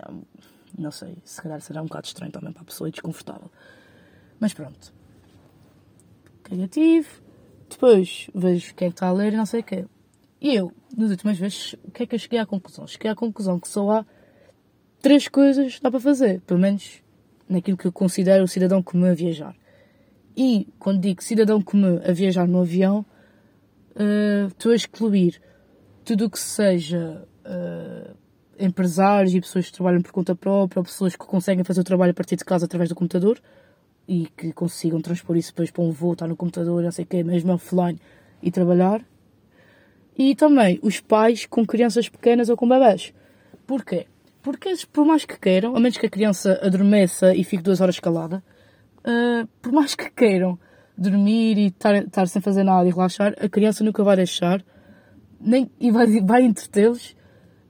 não 0.77 0.91
sei, 0.91 1.17
se 1.25 1.41
calhar 1.41 1.61
será 1.61 1.81
um 1.81 1.87
bocado 1.87 2.07
estranho 2.07 2.33
também 2.33 2.53
para 2.53 2.63
a 2.63 2.65
pessoa 2.65 2.89
e 2.89 2.93
desconfortável. 2.93 3.51
Mas 4.43 4.53
pronto. 4.53 4.93
Criativo. 6.43 7.23
Depois 7.71 8.29
vejo 8.35 8.73
o 8.73 8.75
que 8.75 8.85
é 8.87 8.89
que 8.89 8.95
está 8.95 9.07
a 9.07 9.13
ler 9.13 9.33
e 9.33 9.37
não 9.37 9.47
sei 9.47 9.61
o 9.61 9.63
quê. 9.63 9.85
E 10.41 10.57
eu, 10.57 10.73
nas 10.97 11.11
últimas 11.11 11.39
vezes, 11.39 11.77
o 11.85 11.93
que 11.93 12.03
é 12.03 12.07
que 12.07 12.17
eu 12.17 12.19
cheguei 12.19 12.41
à 12.41 12.45
conclusão? 12.45 12.85
Cheguei 12.89 13.09
à 13.09 13.15
conclusão 13.15 13.61
que 13.61 13.69
só 13.69 13.89
há 13.89 14.07
três 15.01 15.29
coisas 15.29 15.77
que 15.77 15.81
dá 15.81 15.93
para 15.93 16.01
fazer. 16.01 16.41
Pelo 16.41 16.59
menos 16.59 17.05
naquilo 17.49 17.77
que 17.77 17.87
eu 17.87 17.93
considero 17.93 18.43
o 18.43 18.49
cidadão 18.49 18.83
comum 18.83 19.07
a 19.07 19.15
viajar. 19.15 19.55
E 20.37 20.67
quando 20.77 21.01
digo 21.01 21.23
cidadão 21.23 21.63
comum 21.63 22.01
a 22.05 22.11
viajar 22.11 22.49
no 22.49 22.63
avião, 22.63 23.07
uh, 23.95 24.49
estou 24.49 24.73
a 24.73 24.75
excluir 24.75 25.41
tudo 26.05 26.25
o 26.25 26.31
que 26.31 26.41
seja 26.41 27.29
uh, 27.47 28.17
empresários 28.59 29.37
e 29.37 29.41
pessoas 29.41 29.67
que 29.67 29.73
trabalham 29.73 30.03
por 30.03 30.11
conta 30.11 30.35
própria, 30.35 30.81
ou 30.81 30.85
pessoas 30.85 31.15
que 31.15 31.25
conseguem 31.25 31.63
fazer 31.63 31.83
o 31.83 31.85
trabalho 31.85 32.11
a 32.11 32.15
partir 32.15 32.35
de 32.35 32.45
casa 32.45 32.65
através 32.65 32.89
do 32.89 32.97
computador 32.97 33.41
e 34.07 34.27
que 34.37 34.53
consigam 34.53 35.01
transpor 35.01 35.37
isso 35.37 35.53
depois 35.53 35.71
para 35.71 35.83
um 35.83 35.91
voo, 35.91 36.13
estar 36.13 36.27
no 36.27 36.37
computador, 36.37 36.83
não 36.83 36.91
sei 36.91 37.05
o 37.05 37.09
quê, 37.09 37.23
mesmo 37.23 37.53
offline 37.53 37.99
e 38.43 38.51
trabalhar. 38.51 39.05
E 40.17 40.35
também 40.35 40.79
os 40.83 41.01
pais 41.01 41.47
com 41.47 41.65
crianças 41.67 42.09
pequenas 42.09 42.49
ou 42.49 42.57
com 42.57 42.69
bebés. 42.69 43.13
Porquê? 43.67 44.07
Porque 44.43 44.75
por 44.93 45.07
mais 45.07 45.25
que 45.25 45.39
queiram, 45.39 45.77
a 45.77 45.81
menos 45.81 45.97
que 45.97 46.07
a 46.07 46.11
criança 46.11 46.61
adormeça 46.63 47.35
e 47.35 47.45
fique 47.45 47.63
duas 47.63 47.81
horas 47.81 47.99
calada, 48.01 48.43
uh, 48.99 49.47
por 49.61 49.73
mais 49.73 49.95
que 49.95 50.11
queiram 50.11 50.59
dormir 50.99 51.57
e 51.57 51.67
estar 51.69 52.27
sem 52.27 52.43
fazer 52.43 52.65
nada 52.65 52.87
e 52.87 52.93
relaxar, 52.93 53.35
a 53.41 53.49
criança 53.49 53.83
nunca 53.83 54.03
vai 54.03 54.17
deixar 54.17 54.63
nem, 55.43 55.71
e 55.81 55.91
vai, 55.91 56.21
vai 56.21 56.43
entretê-los, 56.43 57.17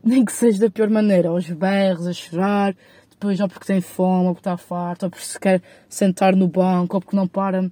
nem 0.04 0.24
que 0.24 0.32
seja 0.32 0.60
da 0.60 0.70
pior 0.70 0.90
maneira, 0.90 1.30
aos 1.30 1.48
berros, 1.50 2.06
a 2.06 2.12
chorar, 2.12 2.76
depois 3.22 3.38
ou 3.38 3.48
porque 3.48 3.64
tem 3.64 3.80
fome, 3.80 4.26
ou 4.26 4.34
porque 4.34 4.48
está 4.48 4.56
farto, 4.56 5.04
ou 5.04 5.10
porque 5.10 5.24
se 5.24 5.38
quer 5.38 5.62
sentar 5.88 6.34
no 6.34 6.48
banco, 6.48 6.96
ou 6.96 7.00
porque 7.00 7.16
não 7.16 7.28
para 7.28 7.70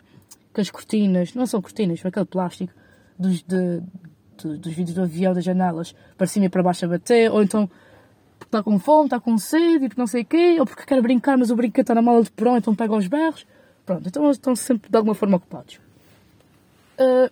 com 0.52 0.61
as 0.61 0.71
cortinas, 0.71 1.35
não 1.35 1.45
são 1.47 1.61
cortinas, 1.61 2.04
aquele 2.04 2.25
plástico 2.25 2.73
dos, 3.19 3.42
de, 3.42 3.83
de, 4.38 4.57
dos 4.59 4.73
vidros 4.73 4.95
do 4.95 5.02
avião, 5.02 5.35
das 5.35 5.45
janelas, 5.45 5.95
para 6.16 6.26
cima 6.26 6.47
e 6.47 6.49
para 6.49 6.62
baixo 6.62 6.85
a 6.85 6.88
bater, 6.88 7.30
ou 7.30 7.42
então 7.42 7.69
porque 8.38 8.57
está 8.57 8.62
com 8.62 8.78
fome, 8.78 9.04
está 9.07 9.21
com 9.21 9.37
sede, 9.37 9.85
e 9.85 9.88
porque 9.88 10.00
não 10.00 10.07
sei 10.07 10.23
o 10.23 10.25
quê, 10.25 10.57
ou 10.59 10.66
porque 10.66 10.85
quer 10.85 11.00
brincar, 11.02 11.37
mas 11.37 11.50
o 11.50 11.57
brinquedo 11.57 11.83
está 11.83 11.95
na 11.95 12.02
mala 12.02 12.23
de 12.23 12.30
porão, 12.30 12.57
então 12.57 12.75
pega 12.75 12.95
os 12.97 13.07
berros. 13.07 13.47
Pronto, 13.85 14.09
então 14.09 14.30
estão 14.30 14.57
sempre 14.57 14.90
de 14.90 14.97
alguma 14.97 15.14
forma 15.14 15.37
ocupados. 15.37 15.78
Uh, 16.99 17.30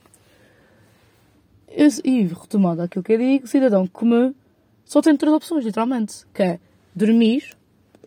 e 2.05 2.23
retomando 2.25 2.83
aquilo 2.83 3.03
que 3.03 3.13
eu 3.13 3.19
digo, 3.19 3.47
cidadão 3.47 3.87
comum 3.87 4.35
só 4.85 5.01
tem 5.01 5.17
três 5.17 5.35
opções, 5.35 5.65
literalmente, 5.65 6.27
que 6.33 6.43
é 6.43 6.61
dormir, 6.95 7.57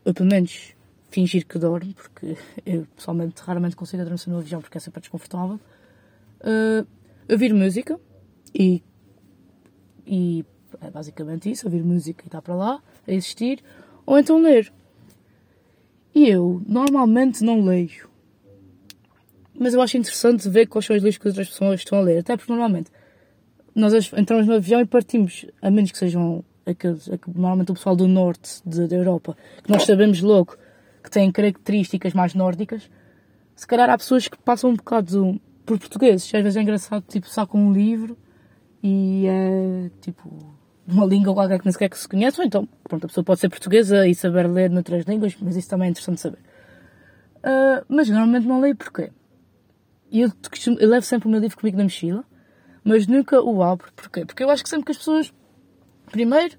ou 0.05 0.13
pelo 0.13 0.29
menos 0.29 0.73
fingir 1.09 1.45
que 1.45 1.59
dorme, 1.59 1.93
porque 1.93 2.37
eu 2.65 2.87
pessoalmente 2.95 3.41
raramente 3.41 3.75
consigo 3.75 4.01
adormecer 4.01 4.31
no 4.31 4.39
avião 4.39 4.61
porque 4.61 4.77
é 4.77 4.81
sempre 4.81 5.01
desconfortável, 5.01 5.59
uh, 6.41 6.87
ouvir 7.29 7.53
música 7.53 7.99
e, 8.53 8.81
e 10.05 10.45
é 10.79 10.89
basicamente 10.89 11.51
isso, 11.51 11.67
ouvir 11.67 11.83
música 11.83 12.23
e 12.23 12.27
estar 12.27 12.41
para 12.41 12.55
lá, 12.55 12.81
a 13.07 13.11
existir, 13.11 13.61
ou 14.05 14.17
então 14.17 14.41
ler. 14.41 14.71
E 16.13 16.27
eu 16.27 16.61
normalmente 16.67 17.43
não 17.43 17.63
leio. 17.63 18.09
Mas 19.57 19.73
eu 19.73 19.81
acho 19.81 19.97
interessante 19.97 20.49
ver 20.49 20.65
quais 20.67 20.85
são 20.85 20.95
os 20.95 21.03
livros 21.03 21.17
que 21.17 21.27
outras 21.27 21.49
pessoas 21.49 21.81
estão 21.81 21.99
a 21.99 22.01
ler, 22.01 22.19
até 22.19 22.35
porque 22.35 22.51
normalmente 22.51 22.89
nós 23.75 23.93
entramos 24.13 24.47
no 24.47 24.55
avião 24.55 24.81
e 24.81 24.85
partimos, 24.85 25.45
a 25.61 25.69
menos 25.69 25.91
que 25.91 25.97
sejam 25.97 26.43
aqueles, 26.65 27.09
normalmente 27.27 27.71
o 27.71 27.75
pessoal 27.75 27.95
do 27.95 28.07
norte 28.07 28.61
da 28.65 28.95
Europa, 28.95 29.35
que 29.63 29.71
nós 29.71 29.83
sabemos 29.83 30.21
logo 30.21 30.55
que 31.03 31.09
têm 31.09 31.31
características 31.31 32.13
mais 32.13 32.33
nórdicas, 32.33 32.89
se 33.55 33.67
calhar 33.67 33.89
há 33.89 33.97
pessoas 33.97 34.27
que 34.27 34.37
passam 34.37 34.71
um 34.71 34.75
bocado 34.75 35.39
por 35.65 35.77
portugueses. 35.77 36.25
Às 36.33 36.41
vezes 36.43 36.57
é 36.57 36.61
engraçado, 36.61 37.03
tipo, 37.07 37.27
sacam 37.27 37.59
um 37.59 37.73
livro 37.73 38.17
e 38.83 39.25
é, 39.27 39.91
tipo, 40.01 40.55
uma 40.87 41.05
língua 41.05 41.33
qualquer 41.33 41.59
que 41.59 41.65
nem 41.65 41.71
sequer 41.71 41.89
que 41.89 41.97
se 41.97 42.07
conhece, 42.07 42.39
ou 42.39 42.45
então, 42.45 42.67
pronto, 42.83 43.05
a 43.05 43.07
pessoa 43.07 43.23
pode 43.23 43.39
ser 43.39 43.49
portuguesa 43.49 44.07
e 44.07 44.15
saber 44.15 44.47
ler 44.47 44.69
noutras 44.69 45.05
línguas, 45.05 45.35
mas 45.39 45.55
isso 45.55 45.69
também 45.69 45.87
é 45.87 45.91
interessante 45.91 46.21
saber. 46.21 46.39
Uh, 47.37 47.85
mas 47.87 48.09
normalmente 48.09 48.47
não 48.47 48.59
leio 48.59 48.75
porquê? 48.75 49.11
Eu, 50.11 50.31
eu 50.79 50.89
levo 50.89 51.05
sempre 51.05 51.27
o 51.27 51.31
meu 51.31 51.39
livro 51.39 51.57
comigo 51.57 51.77
na 51.77 51.83
mochila, 51.83 52.23
mas 52.83 53.07
nunca 53.07 53.41
o 53.41 53.63
abro. 53.63 53.91
Porquê? 53.95 54.25
Porque 54.25 54.43
eu 54.43 54.49
acho 54.49 54.63
que 54.63 54.69
sempre 54.69 54.85
que 54.85 54.91
as 54.91 54.97
pessoas 54.97 55.33
Primeiro, 56.11 56.57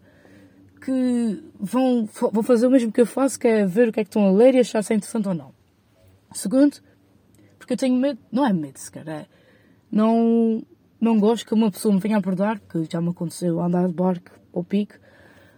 que 0.81 1.43
vão, 1.61 2.09
vão 2.33 2.43
fazer 2.43 2.67
o 2.67 2.71
mesmo 2.71 2.91
que 2.91 3.01
eu 3.01 3.07
faço, 3.07 3.39
que 3.39 3.47
é 3.47 3.67
ver 3.67 3.89
o 3.89 3.93
que 3.93 4.01
é 4.01 4.05
que 4.05 4.09
estão 4.09 4.27
a 4.27 4.33
ler 4.33 4.55
e 4.55 4.61
achar 4.61 4.83
se 4.83 4.93
é 4.93 4.97
interessante 4.97 5.29
ou 5.29 5.35
não. 5.35 5.53
Segundo, 6.33 6.79
porque 7.59 7.75
eu 7.75 7.77
tenho 7.77 7.95
medo, 7.95 8.19
não 8.33 8.47
é 8.47 8.53
medo 8.53 8.79
sequer, 8.79 9.07
é. 9.07 9.27
Não, 9.91 10.63
não 11.01 11.21
gosto 11.21 11.47
que 11.47 11.55
uma 11.55 11.71
pessoa 11.71 11.95
me 11.95 12.01
venha 12.01 12.17
abordar, 12.17 12.61
que 12.61 12.85
já 12.91 13.01
me 13.01 13.11
aconteceu 13.11 13.61
andar 13.61 13.87
de 13.87 13.95
barco 13.95 14.31
ou 14.53 14.65
pique. 14.65 14.95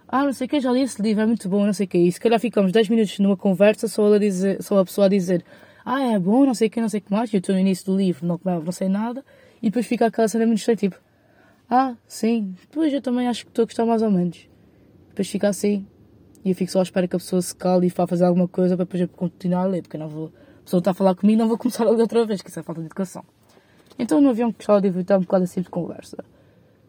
Ah, 0.08 0.24
não 0.24 0.32
sei 0.32 0.46
o 0.46 0.50
que, 0.50 0.60
já 0.60 0.70
li 0.72 0.82
esse 0.82 1.00
livro, 1.00 1.22
é 1.22 1.26
muito 1.26 1.48
bom, 1.48 1.64
não 1.64 1.72
sei 1.72 1.86
o 1.86 1.88
que. 1.88 1.98
E 1.98 2.12
se 2.12 2.20
calhar 2.20 2.38
ficamos 2.38 2.72
10 2.72 2.88
minutos 2.88 3.18
numa 3.20 3.36
conversa 3.36 3.88
só 3.88 4.12
a, 4.12 4.18
dizer, 4.18 4.62
só 4.62 4.78
a 4.78 4.84
pessoa 4.84 5.06
a 5.06 5.08
dizer 5.08 5.44
ah, 5.84 6.02
é 6.14 6.18
bom, 6.18 6.46
não 6.46 6.54
sei 6.54 6.68
o 6.68 6.70
que, 6.70 6.80
não 6.80 6.88
sei 6.88 7.00
o 7.00 7.02
que 7.02 7.12
mais. 7.12 7.32
Eu 7.32 7.38
estou 7.38 7.54
no 7.54 7.60
início 7.60 7.84
do 7.84 7.96
livro, 7.96 8.26
não, 8.26 8.40
não 8.42 8.72
sei 8.72 8.88
nada. 8.88 9.24
E 9.60 9.66
depois 9.66 9.86
fica 9.86 10.06
aquela 10.06 10.26
cena 10.26 10.52
estranha, 10.54 10.76
tipo, 10.76 10.96
ah, 11.68 11.96
sim. 12.06 12.54
Depois 12.60 12.92
eu 12.92 13.00
também 13.00 13.26
acho 13.26 13.44
que 13.44 13.50
estou 13.50 13.62
a 13.62 13.66
gostar 13.66 13.86
mais 13.86 14.02
ou 14.02 14.10
menos. 14.10 14.48
Depois 15.08 15.28
fica 15.28 15.48
assim. 15.48 15.86
E 16.44 16.50
eu 16.50 16.54
fico 16.54 16.70
só 16.70 16.80
à 16.80 16.82
espera 16.82 17.08
que 17.08 17.16
a 17.16 17.18
pessoa 17.18 17.40
se 17.40 17.54
cale 17.54 17.86
e 17.86 17.90
vá 17.90 18.06
fazer 18.06 18.24
alguma 18.24 18.46
coisa 18.46 18.76
para 18.76 18.84
depois 18.84 19.00
eu 19.00 19.08
continuar 19.08 19.62
a 19.62 19.66
ler. 19.66 19.82
Porque 19.82 19.96
não 19.96 20.08
vou. 20.08 20.32
A 20.60 20.64
pessoa 20.64 20.78
está 20.78 20.90
a 20.90 20.94
falar 20.94 21.14
comigo 21.14 21.38
não 21.38 21.48
vou 21.48 21.58
começar 21.58 21.86
a 21.86 21.90
ler 21.90 22.00
outra 22.00 22.24
vez, 22.24 22.42
que 22.42 22.50
isso 22.50 22.60
é 22.60 22.62
falta 22.62 22.80
de 22.80 22.86
educação. 22.86 23.24
Então 23.98 24.20
no 24.20 24.30
avião 24.30 24.50
gostava 24.50 24.80
de 24.80 24.88
evitar 24.88 25.18
um 25.18 25.22
bocado 25.22 25.44
assim 25.44 25.60
de 25.60 25.68
conversa. 25.68 26.24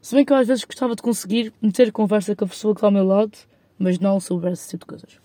Se 0.01 0.15
bem 0.15 0.23
que 0.23 0.31
eu 0.31 0.37
às 0.37 0.47
vezes 0.47 0.63
gostava 0.63 0.95
de 0.95 1.01
conseguir 1.01 1.53
meter 1.61 1.91
conversa 1.91 2.35
com 2.35 2.45
a 2.45 2.47
pessoa 2.47 2.73
que 2.73 2.79
está 2.79 2.87
ao 2.87 2.91
meu 2.91 3.05
lado, 3.05 3.37
mas 3.77 3.99
não 3.99 4.19
sobre 4.19 4.51
esse 4.51 4.69
tipo 4.69 4.85
de 4.85 4.89
coisas. 4.89 5.19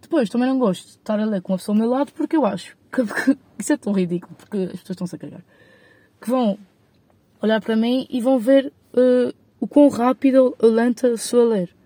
Depois, 0.00 0.28
também 0.28 0.48
não 0.48 0.58
gosto 0.58 0.84
de 0.84 0.90
estar 0.90 1.18
a 1.18 1.24
ler 1.24 1.40
com 1.40 1.54
a 1.54 1.56
pessoa 1.56 1.74
ao 1.74 1.80
meu 1.80 1.88
lado 1.88 2.12
porque 2.12 2.36
eu 2.36 2.44
acho 2.44 2.76
que, 2.92 3.02
que 3.02 3.38
isso 3.58 3.72
é 3.72 3.76
tão 3.76 3.92
ridículo, 3.92 4.34
porque 4.36 4.58
as 4.58 4.80
pessoas 4.80 4.90
estão-se 4.90 5.16
a 5.16 5.18
cagar. 5.18 5.44
Que 6.20 6.28
vão 6.28 6.58
olhar 7.42 7.60
para 7.60 7.76
mim 7.76 8.06
e 8.08 8.20
vão 8.20 8.38
ver 8.38 8.72
uh, 8.94 9.34
o 9.60 9.66
quão 9.66 9.88
rápido 9.88 10.56
ou 10.58 10.70
lenta 10.70 11.16
sou 11.16 11.42
a 11.42 11.54
ler. 11.54 11.76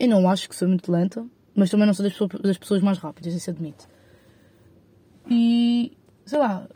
Eu 0.00 0.08
não 0.08 0.28
acho 0.28 0.48
que 0.48 0.56
sou 0.56 0.66
muito 0.66 0.90
lenta, 0.90 1.24
mas 1.54 1.70
também 1.70 1.86
não 1.86 1.94
sou 1.94 2.08
das, 2.08 2.40
das 2.40 2.58
pessoas 2.58 2.82
mais 2.82 2.98
rápidas, 2.98 3.34
isso 3.34 3.50
admito. 3.50 3.86
E, 5.30 5.92
sei 6.24 6.38
lá, 6.38 6.66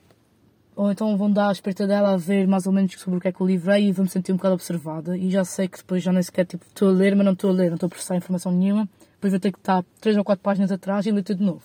ou 0.76 0.92
então 0.92 1.16
vão 1.16 1.32
dar 1.32 1.48
a 1.48 1.52
espreita 1.52 1.86
dela 1.86 2.12
a 2.12 2.16
ver 2.16 2.46
mais 2.46 2.66
ou 2.66 2.72
menos 2.72 2.92
sobre 3.00 3.18
o 3.18 3.20
que 3.20 3.28
é 3.28 3.32
que 3.32 3.40
eu 3.40 3.46
livrei 3.46 3.88
e 3.88 3.92
vou-me 3.92 4.10
sentir 4.10 4.32
um 4.32 4.36
bocado 4.36 4.54
observada. 4.54 5.16
E 5.16 5.30
já 5.30 5.44
sei 5.44 5.66
que 5.66 5.78
depois 5.78 6.02
já 6.02 6.12
nem 6.12 6.22
sequer 6.22 6.44
tipo, 6.44 6.64
estou 6.66 6.90
a 6.90 6.92
ler, 6.92 7.16
mas 7.16 7.24
não 7.24 7.32
estou 7.32 7.50
a 7.50 7.52
ler, 7.54 7.68
não 7.68 7.76
estou 7.76 7.86
a 7.86 7.90
processar 7.90 8.14
informação 8.14 8.52
nenhuma. 8.52 8.88
Depois 9.14 9.32
vou 9.32 9.40
ter 9.40 9.50
que 9.50 9.58
estar 9.58 9.82
3 10.00 10.18
ou 10.18 10.24
4 10.24 10.42
páginas 10.42 10.70
atrás 10.70 11.06
e 11.06 11.10
ler 11.10 11.22
tudo 11.22 11.38
de 11.38 11.44
novo. 11.44 11.64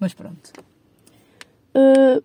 Mas 0.00 0.14
pronto. 0.14 0.50
Uh, 1.74 2.22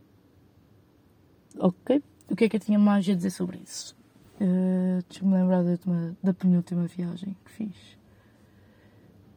ok. 1.60 2.02
O 2.30 2.36
que 2.36 2.46
é 2.46 2.50
que 2.50 2.58
eu 2.58 2.60
tinha 2.60 2.78
mais 2.78 3.08
a 3.08 3.14
dizer 3.14 3.30
sobre 3.30 3.58
isso? 3.58 3.96
Uh, 4.40 5.04
Deixa-me 5.10 5.34
lembrar 5.34 5.64
da, 5.64 5.78
da 6.22 6.34
penúltima 6.34 6.86
viagem 6.86 7.36
que 7.46 7.52
fiz. 7.52 7.98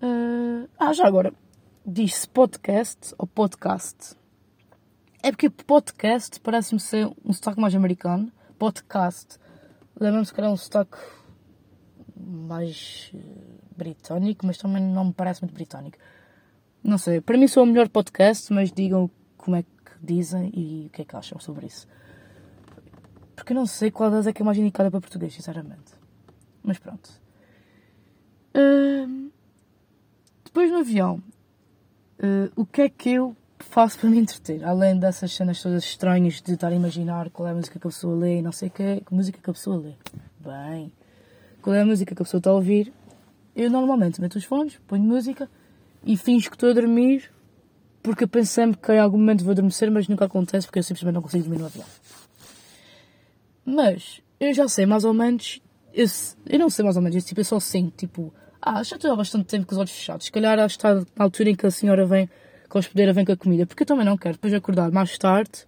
Uh, 0.03 0.69
ah, 0.79 0.93
já 0.93 1.07
agora. 1.07 1.33
Diz-se 1.87 2.29
podcast 2.29 3.15
ou 3.17 3.27
podcast. 3.27 4.17
É 5.23 5.31
porque 5.31 5.49
podcast 5.49 6.41
parece-me 6.41 6.81
ser 6.81 7.11
um 7.25 7.33
sotaque 7.33 7.61
mais 7.61 7.75
americano. 7.75 8.31
Podcast 8.59 9.39
lembra-me 10.01 10.27
se 10.27 10.33
calhar 10.33 10.51
um 10.51 10.57
sotaque 10.57 10.97
mais 12.17 13.13
uh, 13.15 13.77
britânico, 13.77 14.47
mas 14.47 14.59
também 14.59 14.83
não 14.83 15.07
me 15.07 15.13
parece 15.13 15.43
muito 15.43 15.55
britânico. 15.55 15.99
Não 16.83 16.97
sei, 16.97 17.21
para 17.21 17.37
mim 17.37 17.47
sou 17.47 17.63
o 17.63 17.67
melhor 17.67 17.89
podcast, 17.89 18.53
mas 18.53 18.73
digam 18.73 19.11
como 19.37 19.57
é 19.57 19.63
que 19.63 19.69
dizem 20.03 20.51
e 20.55 20.87
o 20.87 20.91
que 20.91 21.03
é 21.03 21.05
que 21.05 21.15
acham 21.15 21.39
sobre 21.39 21.67
isso. 21.67 21.87
Porque 23.41 23.55
eu 23.55 23.57
não 23.57 23.65
sei 23.65 23.91
qual 23.91 24.11
das 24.11 24.27
é 24.27 24.35
que 24.35 24.43
é 24.43 24.45
mais 24.45 24.59
indicada 24.59 24.91
para 24.91 25.01
português, 25.01 25.33
sinceramente. 25.33 25.95
Mas 26.63 26.79
pronto. 26.79 27.09
Uh, 28.55 29.31
depois 30.45 30.71
no 30.71 30.81
avião, 30.81 31.23
uh, 32.19 32.53
o 32.55 32.67
que 32.67 32.83
é 32.83 32.89
que 32.91 33.13
eu 33.13 33.35
faço 33.59 33.99
para 33.99 34.11
me 34.11 34.19
entreter? 34.19 34.63
Além 34.63 34.99
dessas 34.99 35.33
cenas 35.33 35.63
todas 35.63 35.85
estranhas 35.85 36.43
de 36.43 36.53
estar 36.53 36.69
a 36.69 36.75
imaginar 36.75 37.31
qual 37.31 37.49
é 37.49 37.53
a 37.53 37.55
música 37.55 37.79
que 37.81 37.87
a 37.87 37.91
pessoa 37.91 38.15
lê 38.15 38.41
e 38.41 38.43
não 38.43 38.53
sei 38.53 38.69
o 38.69 38.73
que, 38.73 39.01
que 39.01 39.15
música 39.15 39.39
que 39.43 39.49
a 39.49 39.55
pessoa 39.55 39.79
lê. 39.79 39.95
Bem, 40.39 40.93
qual 41.63 41.75
é 41.75 41.81
a 41.81 41.87
música 41.87 42.15
que 42.15 42.23
a 42.23 42.25
pessoa 42.25 42.41
está 42.41 42.51
a 42.51 42.55
ouvir? 42.55 42.93
Eu 43.57 43.71
normalmente 43.71 44.21
meto 44.21 44.37
os 44.37 44.45
fones, 44.45 44.79
ponho 44.87 45.03
música 45.03 45.49
e 46.05 46.15
finjo 46.15 46.51
que 46.51 46.57
estou 46.57 46.69
a 46.69 46.75
dormir 46.75 47.31
porque 48.03 48.25
eu 48.25 48.45
sempre 48.45 48.79
que 48.79 48.93
em 48.93 48.99
algum 48.99 49.17
momento 49.17 49.43
vou 49.45 49.53
adormecer, 49.53 49.91
mas 49.91 50.09
nunca 50.09 50.27
acontece 50.27 50.67
porque 50.67 50.81
eu 50.81 50.83
simplesmente 50.83 51.15
não 51.15 51.23
consigo 51.23 51.45
dormir 51.45 51.59
no 51.59 51.67
avião. 51.67 51.87
Mas 53.71 54.21
eu 54.41 54.53
já 54.53 54.67
sei 54.69 54.85
mais 54.85 55.05
ou 55.05 55.15
menos. 55.15 55.61
Eu, 55.95 56.07
eu 56.47 56.59
não 56.59 56.69
sei 56.69 56.85
mais 56.85 56.97
ou 56.97 57.03
menos, 57.03 57.25
tipo, 57.25 57.41
eu 57.41 57.45
só 57.45 57.61
sinto, 57.61 57.97
tipo, 57.97 58.33
ah, 58.61 58.83
já 58.83 58.97
estou 58.97 59.12
há 59.12 59.17
bastante 59.17 59.47
tempo 59.47 59.67
com 59.67 59.73
os 59.73 59.79
olhos 59.79 59.93
fechados. 59.93 60.27
Se 60.27 60.33
calhar 60.33 60.59
está 60.67 60.95
na 60.95 61.25
altura 61.25 61.50
em 61.50 61.55
que 61.55 61.67
a 61.67 61.71
senhora 61.71 62.05
vem, 62.05 62.29
com 62.69 62.79
a 62.79 62.81
hospedeira 62.81 63.12
vem 63.12 63.25
com 63.25 63.33
a 63.33 63.37
comida. 63.37 63.67
Porque 63.67 63.85
eu 63.85 63.87
também 63.87 64.05
não 64.05 64.17
quero 64.17 64.35
depois 64.35 64.53
acordar 64.53 64.91
mais 64.91 65.17
tarde 65.17 65.67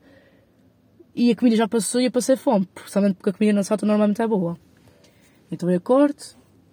e 1.15 1.31
a 1.31 1.37
comida 1.37 1.57
já 1.57 1.69
passou 1.69 2.01
e 2.01 2.07
eu 2.07 2.11
passei 2.11 2.37
fome. 2.37 2.67
Principalmente 2.75 3.15
porque 3.15 3.31
a 3.31 3.33
comida 3.33 3.53
na 3.53 3.63
salta 3.63 3.87
normalmente 3.87 4.21
é 4.21 4.27
boa. 4.27 4.59
Então 5.51 5.71
eu 5.71 5.77
acordo, 5.77 6.23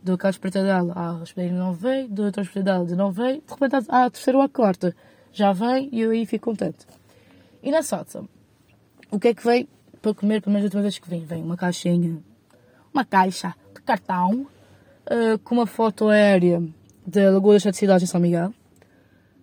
dou 0.02 0.18
a 0.22 0.30
espreita 0.30 0.64
dela, 0.64 0.94
ah, 0.96 1.10
a 1.10 1.22
hospedeira 1.22 1.56
não 1.56 1.74
veio, 1.74 2.08
dou 2.08 2.26
outra 2.26 2.44
dela 2.64 2.86
de 2.86 2.96
não 2.96 3.12
veio, 3.12 3.42
de 3.46 3.54
repente, 3.54 3.86
ah, 3.90 4.06
a 4.06 4.10
terceira 4.10 4.38
ou 4.38 4.44
a 4.44 4.50
quarta 4.50 4.96
já 5.32 5.52
vem 5.52 5.90
e 5.92 6.02
eu 6.02 6.12
aí 6.12 6.26
fico 6.26 6.46
contente. 6.46 6.88
E 7.62 7.72
na 7.72 7.84
Sotsa, 7.84 8.24
o 9.12 9.20
que 9.20 9.30
é 9.30 9.34
que 9.34 9.46
vem 9.46 9.68
para 10.02 10.14
comer, 10.14 10.42
pelo 10.42 10.54
menos 10.54 10.66
a 10.66 10.68
última 10.68 10.82
vez 10.82 10.98
que 10.98 11.10
vim? 11.10 11.26
Vem 11.26 11.44
uma 11.44 11.58
caixinha, 11.58 12.18
uma 12.94 13.06
caixa 13.06 13.56
de 13.74 13.82
cartão 13.82 14.48
uh, 15.06 15.40
com 15.44 15.56
uma 15.56 15.68
foto 15.68 16.10
aérea 16.10 16.64
da 17.06 17.30
Lagoa 17.32 17.54
das 17.54 17.64
Sete 17.64 17.78
Cidades 17.78 18.04
em 18.04 18.12
São 18.12 18.20
Miguel. 18.20 18.54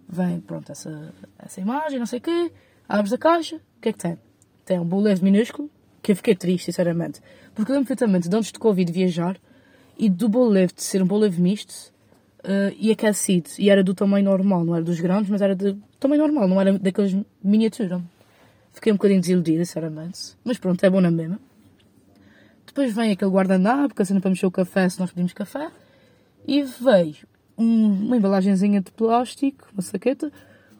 Vem, 0.08 0.40
pronto, 0.40 0.70
essa, 0.70 1.12
essa 1.38 1.60
imagem, 1.60 1.98
não 1.98 2.06
sei 2.06 2.18
o 2.18 2.22
quê. 2.22 2.52
Abres 2.88 3.12
a 3.12 3.18
caixa, 3.18 3.56
o 3.56 3.80
que 3.80 3.88
é 3.88 3.92
que 3.92 3.98
tem? 3.98 4.18
Tem 4.64 4.78
um 4.78 4.84
bolevo 4.84 5.24
minúsculo, 5.24 5.68
que 6.02 6.12
eu 6.12 6.16
fiquei 6.16 6.34
triste, 6.34 6.66
sinceramente. 6.66 7.20
Porque 7.54 7.72
lembro 7.72 7.88
perfeitamente 7.88 8.28
de 8.28 8.36
antes 8.36 8.52
de 8.52 8.58
Covid 8.58 8.90
viajar 8.92 9.36
e 9.98 10.08
do 10.08 10.28
bolevo 10.28 10.74
de 10.74 10.82
ser 10.82 11.02
um 11.02 11.06
bolevo 11.06 11.40
misto 11.40 11.92
uh, 12.44 12.74
e 12.78 12.92
aquecido. 12.92 13.50
E 13.58 13.68
era 13.70 13.82
do 13.82 13.94
tamanho 13.94 14.24
normal, 14.24 14.64
não 14.64 14.74
era 14.76 14.84
dos 14.84 15.00
grandes, 15.00 15.28
mas 15.28 15.42
era 15.42 15.56
do 15.56 15.74
tamanho 15.98 16.22
normal, 16.22 16.46
não 16.46 16.60
era 16.60 16.78
daqueles 16.78 17.16
miniatura. 17.42 18.00
Fiquei 18.76 18.92
um 18.92 18.96
bocadinho 18.96 19.22
desiludida, 19.22 19.64
sinceramente. 19.64 20.36
Mas 20.44 20.58
pronto, 20.58 20.84
é 20.84 20.90
bom 20.90 21.00
na 21.00 21.10
mesma. 21.10 21.40
Depois 22.66 22.94
vem 22.94 23.10
aquele 23.10 23.30
guardanapo, 23.30 23.94
que 23.94 24.02
assim 24.02 24.20
para 24.20 24.28
mexer 24.28 24.44
o 24.44 24.50
café 24.50 24.86
se 24.86 25.00
nós 25.00 25.10
pedimos 25.10 25.32
café. 25.32 25.70
E 26.46 26.62
veio 26.62 27.26
um, 27.56 28.04
uma 28.04 28.18
embalagenzinha 28.18 28.82
de 28.82 28.90
plástico, 28.90 29.66
uma 29.72 29.80
saqueta, 29.80 30.30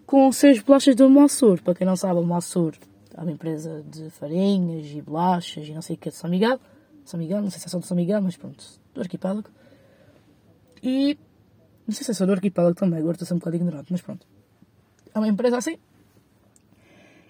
com 0.04 0.30
seis 0.30 0.60
bolachas 0.60 0.94
do 0.94 1.08
Moassur. 1.08 1.62
Para 1.62 1.74
quem 1.74 1.86
não 1.86 1.96
sabe, 1.96 2.20
o 2.20 2.22
Moassur 2.22 2.74
é 3.16 3.20
uma 3.22 3.32
empresa 3.32 3.82
de 3.90 4.10
farinhas 4.10 4.86
e 4.88 5.00
bolachas 5.00 5.66
e 5.66 5.72
não 5.72 5.80
sei 5.80 5.96
o 5.96 5.98
que 5.98 6.10
de 6.10 6.16
São 6.16 6.28
Miguel. 6.28 6.60
São 7.02 7.18
Miguel, 7.18 7.40
não 7.40 7.48
sei 7.48 7.60
se 7.60 7.66
é 7.66 7.70
só 7.70 7.78
de 7.78 7.86
São 7.86 7.96
Miguel, 7.96 8.20
mas 8.20 8.36
pronto, 8.36 8.62
do 8.94 9.00
arquipélago. 9.00 9.48
E 10.82 11.16
não 11.86 11.94
sei 11.94 12.04
se 12.04 12.10
é 12.10 12.14
só 12.14 12.26
do 12.26 12.32
arquipélago 12.32 12.76
também, 12.76 12.98
agora 12.98 13.14
estou 13.14 13.24
a 13.24 13.28
ser 13.28 13.34
um 13.34 13.38
bocado 13.38 13.56
ignorante, 13.56 13.90
mas 13.90 14.02
pronto. 14.02 14.26
É 15.14 15.18
uma 15.18 15.28
empresa 15.28 15.56
assim. 15.56 15.78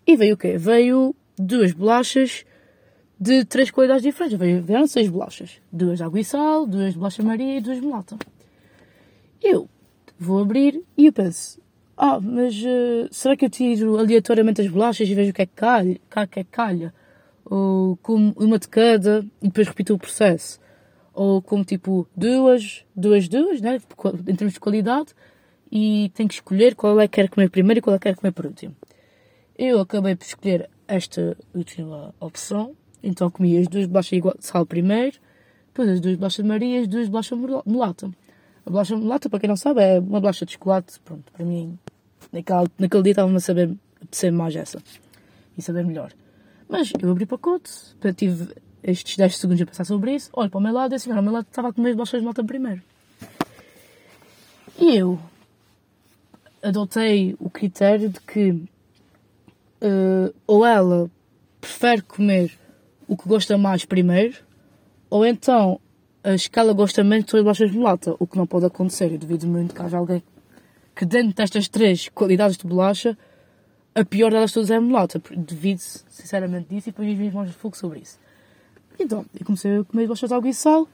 E 0.06 0.16
veio 0.16 0.34
o 0.34 0.38
quê? 0.38 0.56
Veio 0.56 1.14
duas 1.36 1.72
bolachas 1.72 2.44
de 3.18 3.44
três 3.44 3.70
qualidades 3.70 4.02
diferentes. 4.02 4.38
Veio, 4.38 4.62
vieram 4.62 4.86
seis 4.86 5.08
bolachas. 5.08 5.60
Duas 5.72 5.98
de 5.98 6.04
água 6.04 6.20
e 6.20 6.24
sal, 6.24 6.66
duas 6.66 6.92
de 6.92 6.98
bolacha 6.98 7.22
Maria 7.22 7.58
e 7.58 7.60
duas 7.60 7.80
de 7.80 7.86
melata. 7.86 8.16
Eu 9.42 9.68
vou 10.18 10.40
abrir 10.40 10.82
e 10.96 11.06
eu 11.06 11.12
penso, 11.12 11.60
ah, 11.96 12.20
mas 12.20 12.54
uh, 12.56 13.08
será 13.10 13.36
que 13.36 13.46
eu 13.46 13.50
tiro 13.50 13.98
aleatoriamente 13.98 14.60
as 14.60 14.68
bolachas 14.68 15.08
e 15.08 15.14
vejo 15.14 15.30
o 15.30 15.34
que 15.34 15.42
é 15.42 15.46
que 15.46 15.54
calha? 15.54 16.00
Que 16.08 16.18
é 16.20 16.26
que 16.26 16.44
calha? 16.44 16.94
Ou 17.44 17.96
como 18.02 18.32
uma 18.36 18.58
de 18.58 18.68
cada 18.68 19.24
e 19.42 19.48
depois 19.48 19.66
repito 19.66 19.94
o 19.94 19.98
processo? 19.98 20.60
Ou 21.12 21.42
como 21.42 21.64
tipo 21.64 22.06
duas, 22.14 22.84
duas, 22.94 23.28
duas, 23.28 23.60
né? 23.60 23.80
em 24.28 24.36
termos 24.36 24.54
de 24.54 24.60
qualidade, 24.60 25.14
e 25.72 26.10
tenho 26.14 26.28
que 26.28 26.34
escolher 26.34 26.74
qual 26.74 27.00
é 27.00 27.08
que 27.08 27.14
quero 27.14 27.30
comer 27.30 27.50
primeiro 27.50 27.78
e 27.78 27.82
qual 27.82 27.96
é 27.96 27.98
que 27.98 28.04
quero 28.04 28.16
comer 28.18 28.32
por 28.32 28.46
último. 28.46 28.76
Eu 29.58 29.80
acabei 29.80 30.14
por 30.14 30.24
escolher 30.26 30.68
esta 30.86 31.34
última 31.54 32.14
opção, 32.20 32.76
então 33.02 33.30
comi 33.30 33.56
as 33.56 33.66
duas 33.66 33.86
bolachas 33.86 34.20
de 34.20 34.46
sal 34.46 34.66
primeiro, 34.66 35.16
depois 35.68 35.88
as 35.88 35.98
duas 35.98 36.16
bolachas 36.16 36.44
de 36.44 36.48
Maria 36.48 36.78
e 36.78 36.82
as 36.82 36.88
duas 36.88 37.08
bolachas 37.08 37.38
de 37.38 37.46
mulata. 37.64 38.10
A 38.66 38.70
bolacha 38.70 38.94
de 38.94 39.00
mulata, 39.00 39.30
para 39.30 39.40
quem 39.40 39.48
não 39.48 39.56
sabe, 39.56 39.80
é 39.80 39.98
uma 39.98 40.20
bolacha 40.20 40.44
de 40.44 40.52
chocolate, 40.52 41.00
pronto, 41.00 41.32
para 41.32 41.42
mim, 41.42 41.78
naquele, 42.30 42.68
naquele 42.78 43.02
dia 43.04 43.12
estava-me 43.12 43.36
a 43.36 43.40
saber, 43.40 43.70
a 44.02 44.06
saber 44.10 44.32
mais 44.32 44.54
essa, 44.54 44.82
e 45.56 45.62
saber 45.62 45.86
melhor. 45.86 46.12
Mas 46.68 46.92
eu 47.00 47.10
abri 47.10 47.24
o 47.24 47.26
pacote, 47.26 47.70
tive 48.14 48.54
estes 48.82 49.16
10 49.16 49.38
segundos 49.38 49.62
a 49.62 49.66
pensar 49.66 49.84
sobre 49.84 50.16
isso, 50.16 50.28
olho 50.34 50.50
para 50.50 50.58
o 50.58 50.62
meu 50.62 50.72
lado 50.74 50.92
e 50.92 50.96
assim, 50.96 51.10
o 51.10 51.22
meu 51.22 51.32
lado 51.32 51.46
estava 51.48 51.68
a 51.68 51.72
comer 51.72 51.90
as 51.90 51.96
bolachas 51.96 52.20
de 52.20 52.24
malta 52.26 52.44
primeiro. 52.44 52.82
E 54.78 54.96
eu 54.96 55.18
adotei 56.62 57.34
o 57.40 57.48
critério 57.48 58.10
de 58.10 58.20
que 58.20 58.68
uh, 59.82 60.34
ou 60.46 60.64
ela 60.64 61.10
prefere 61.60 62.02
comer 62.02 62.52
o 63.08 63.16
que 63.16 63.28
gosta 63.28 63.56
mais 63.56 63.84
primeiro, 63.84 64.38
ou 65.08 65.24
então 65.24 65.80
a 66.22 66.34
escala 66.34 66.72
gosta 66.72 67.04
menos 67.04 67.26
de 67.26 67.36
as 67.36 67.42
bolachas 67.42 67.70
de 67.70 67.78
mulata, 67.78 68.16
o 68.18 68.26
que 68.26 68.36
não 68.36 68.46
pode 68.46 68.66
acontecer. 68.66 69.12
Eu 69.12 69.18
duvido 69.18 69.46
muito 69.46 69.74
que 69.74 69.80
haja 69.80 69.96
alguém 69.96 70.22
que 70.94 71.04
dentro 71.04 71.34
destas 71.34 71.68
três 71.68 72.08
qualidades 72.08 72.56
de 72.56 72.66
bolacha, 72.66 73.16
a 73.94 74.04
pior 74.04 74.30
delas 74.30 74.50
todas 74.50 74.70
é 74.70 74.76
a 74.76 74.80
mulata. 74.80 75.22
Devido 75.36 75.78
sinceramente 75.78 76.68
disso 76.68 76.88
e 76.88 76.92
depois 76.92 77.32
mãos 77.32 77.48
de 77.48 77.54
fogo 77.54 77.76
sobre 77.76 78.00
isso. 78.00 78.18
Então, 78.98 79.24
eu 79.38 79.44
comecei 79.44 79.78
a 79.78 79.84
comer 79.84 80.06
bolachas 80.06 80.28
de 80.28 80.34
água 80.34 80.48
e 80.48 80.54
sal 80.54 80.88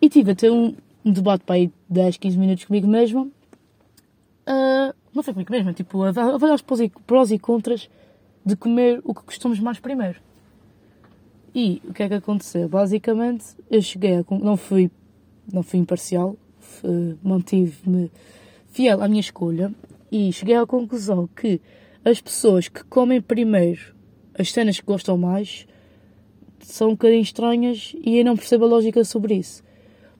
e 0.00 0.08
tive 0.08 0.30
até 0.30 0.50
um, 0.50 0.74
debate 1.04 1.44
para 1.44 1.56
aí 1.56 1.72
10, 1.88 2.16
15 2.16 2.38
minutos 2.38 2.64
comigo 2.64 2.86
mesmo. 2.86 3.32
Uh, 4.46 4.94
não 5.12 5.22
foi 5.22 5.34
comigo 5.34 5.52
mesmo, 5.52 5.72
tipo, 5.72 6.02
a 6.02 6.08
avaliar 6.08 6.54
os 6.54 6.62
prós 7.06 7.30
e 7.30 7.38
contras 7.38 7.90
de 8.44 8.56
comer 8.56 9.00
o 9.04 9.14
que 9.14 9.24
gostamos 9.24 9.58
mais 9.60 9.78
primeiro. 9.78 10.20
E 11.54 11.82
o 11.88 11.92
que 11.92 12.02
é 12.02 12.08
que 12.08 12.14
aconteceu? 12.14 12.68
Basicamente, 12.68 13.44
eu 13.70 13.82
cheguei 13.82 14.16
a. 14.16 14.24
Não 14.30 14.56
fui, 14.56 14.90
não 15.52 15.62
fui 15.62 15.78
imparcial, 15.78 16.36
mantive-me 17.22 18.10
fiel 18.70 19.02
à 19.02 19.08
minha 19.08 19.20
escolha 19.20 19.72
e 20.10 20.32
cheguei 20.32 20.56
à 20.56 20.66
conclusão 20.66 21.28
que 21.28 21.60
as 22.04 22.20
pessoas 22.20 22.68
que 22.68 22.82
comem 22.84 23.20
primeiro 23.20 23.94
as 24.38 24.50
cenas 24.50 24.80
que 24.80 24.86
gostam 24.86 25.16
mais 25.16 25.66
são 26.60 26.88
um 26.88 26.92
bocadinho 26.92 27.22
estranhas 27.22 27.94
e 28.02 28.18
eu 28.18 28.24
não 28.24 28.36
percebo 28.36 28.64
a 28.64 28.68
lógica 28.68 29.04
sobre 29.04 29.34
isso. 29.34 29.62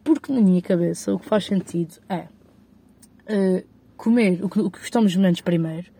Porque 0.04 0.32
na 0.32 0.40
minha 0.40 0.60
cabeça 0.60 1.14
o 1.14 1.18
que 1.18 1.26
faz 1.26 1.46
sentido 1.46 1.94
é 2.08 2.26
uh, 3.28 3.64
comer 3.96 4.44
o 4.44 4.48
que, 4.48 4.60
o 4.60 4.70
que 4.70 4.80
gostamos 4.80 5.14
menos 5.16 5.40
primeiro, 5.40 5.90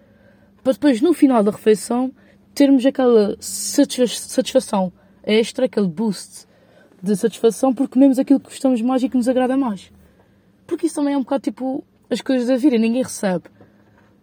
para 0.62 0.72
depois 0.72 1.01
no 1.01 1.12
final 1.12 1.42
da 1.42 1.51
refeição 1.51 2.12
termos 2.55 2.85
aquela 2.85 3.37
satisfação 3.40 4.92
extra, 5.25 5.66
aquele 5.66 5.88
boost 5.88 6.46
de 7.03 7.16
satisfação 7.16 7.75
porque 7.75 7.94
comemos 7.94 8.18
aquilo 8.18 8.38
que 8.38 8.48
gostamos 8.48 8.81
mais 8.81 9.03
e 9.03 9.09
que 9.09 9.16
nos 9.16 9.29
agrada 9.29 9.57
mais. 9.57 9.92
Porque 10.66 10.87
isso 10.87 10.96
também 10.96 11.14
é 11.14 11.16
um 11.16 11.22
bocado 11.22 11.42
tipo 11.42 11.85
as 12.09 12.20
coisas 12.20 12.46
da 12.46 12.57
vida, 12.57 12.77
ninguém 12.77 13.03
recebe 13.03 13.44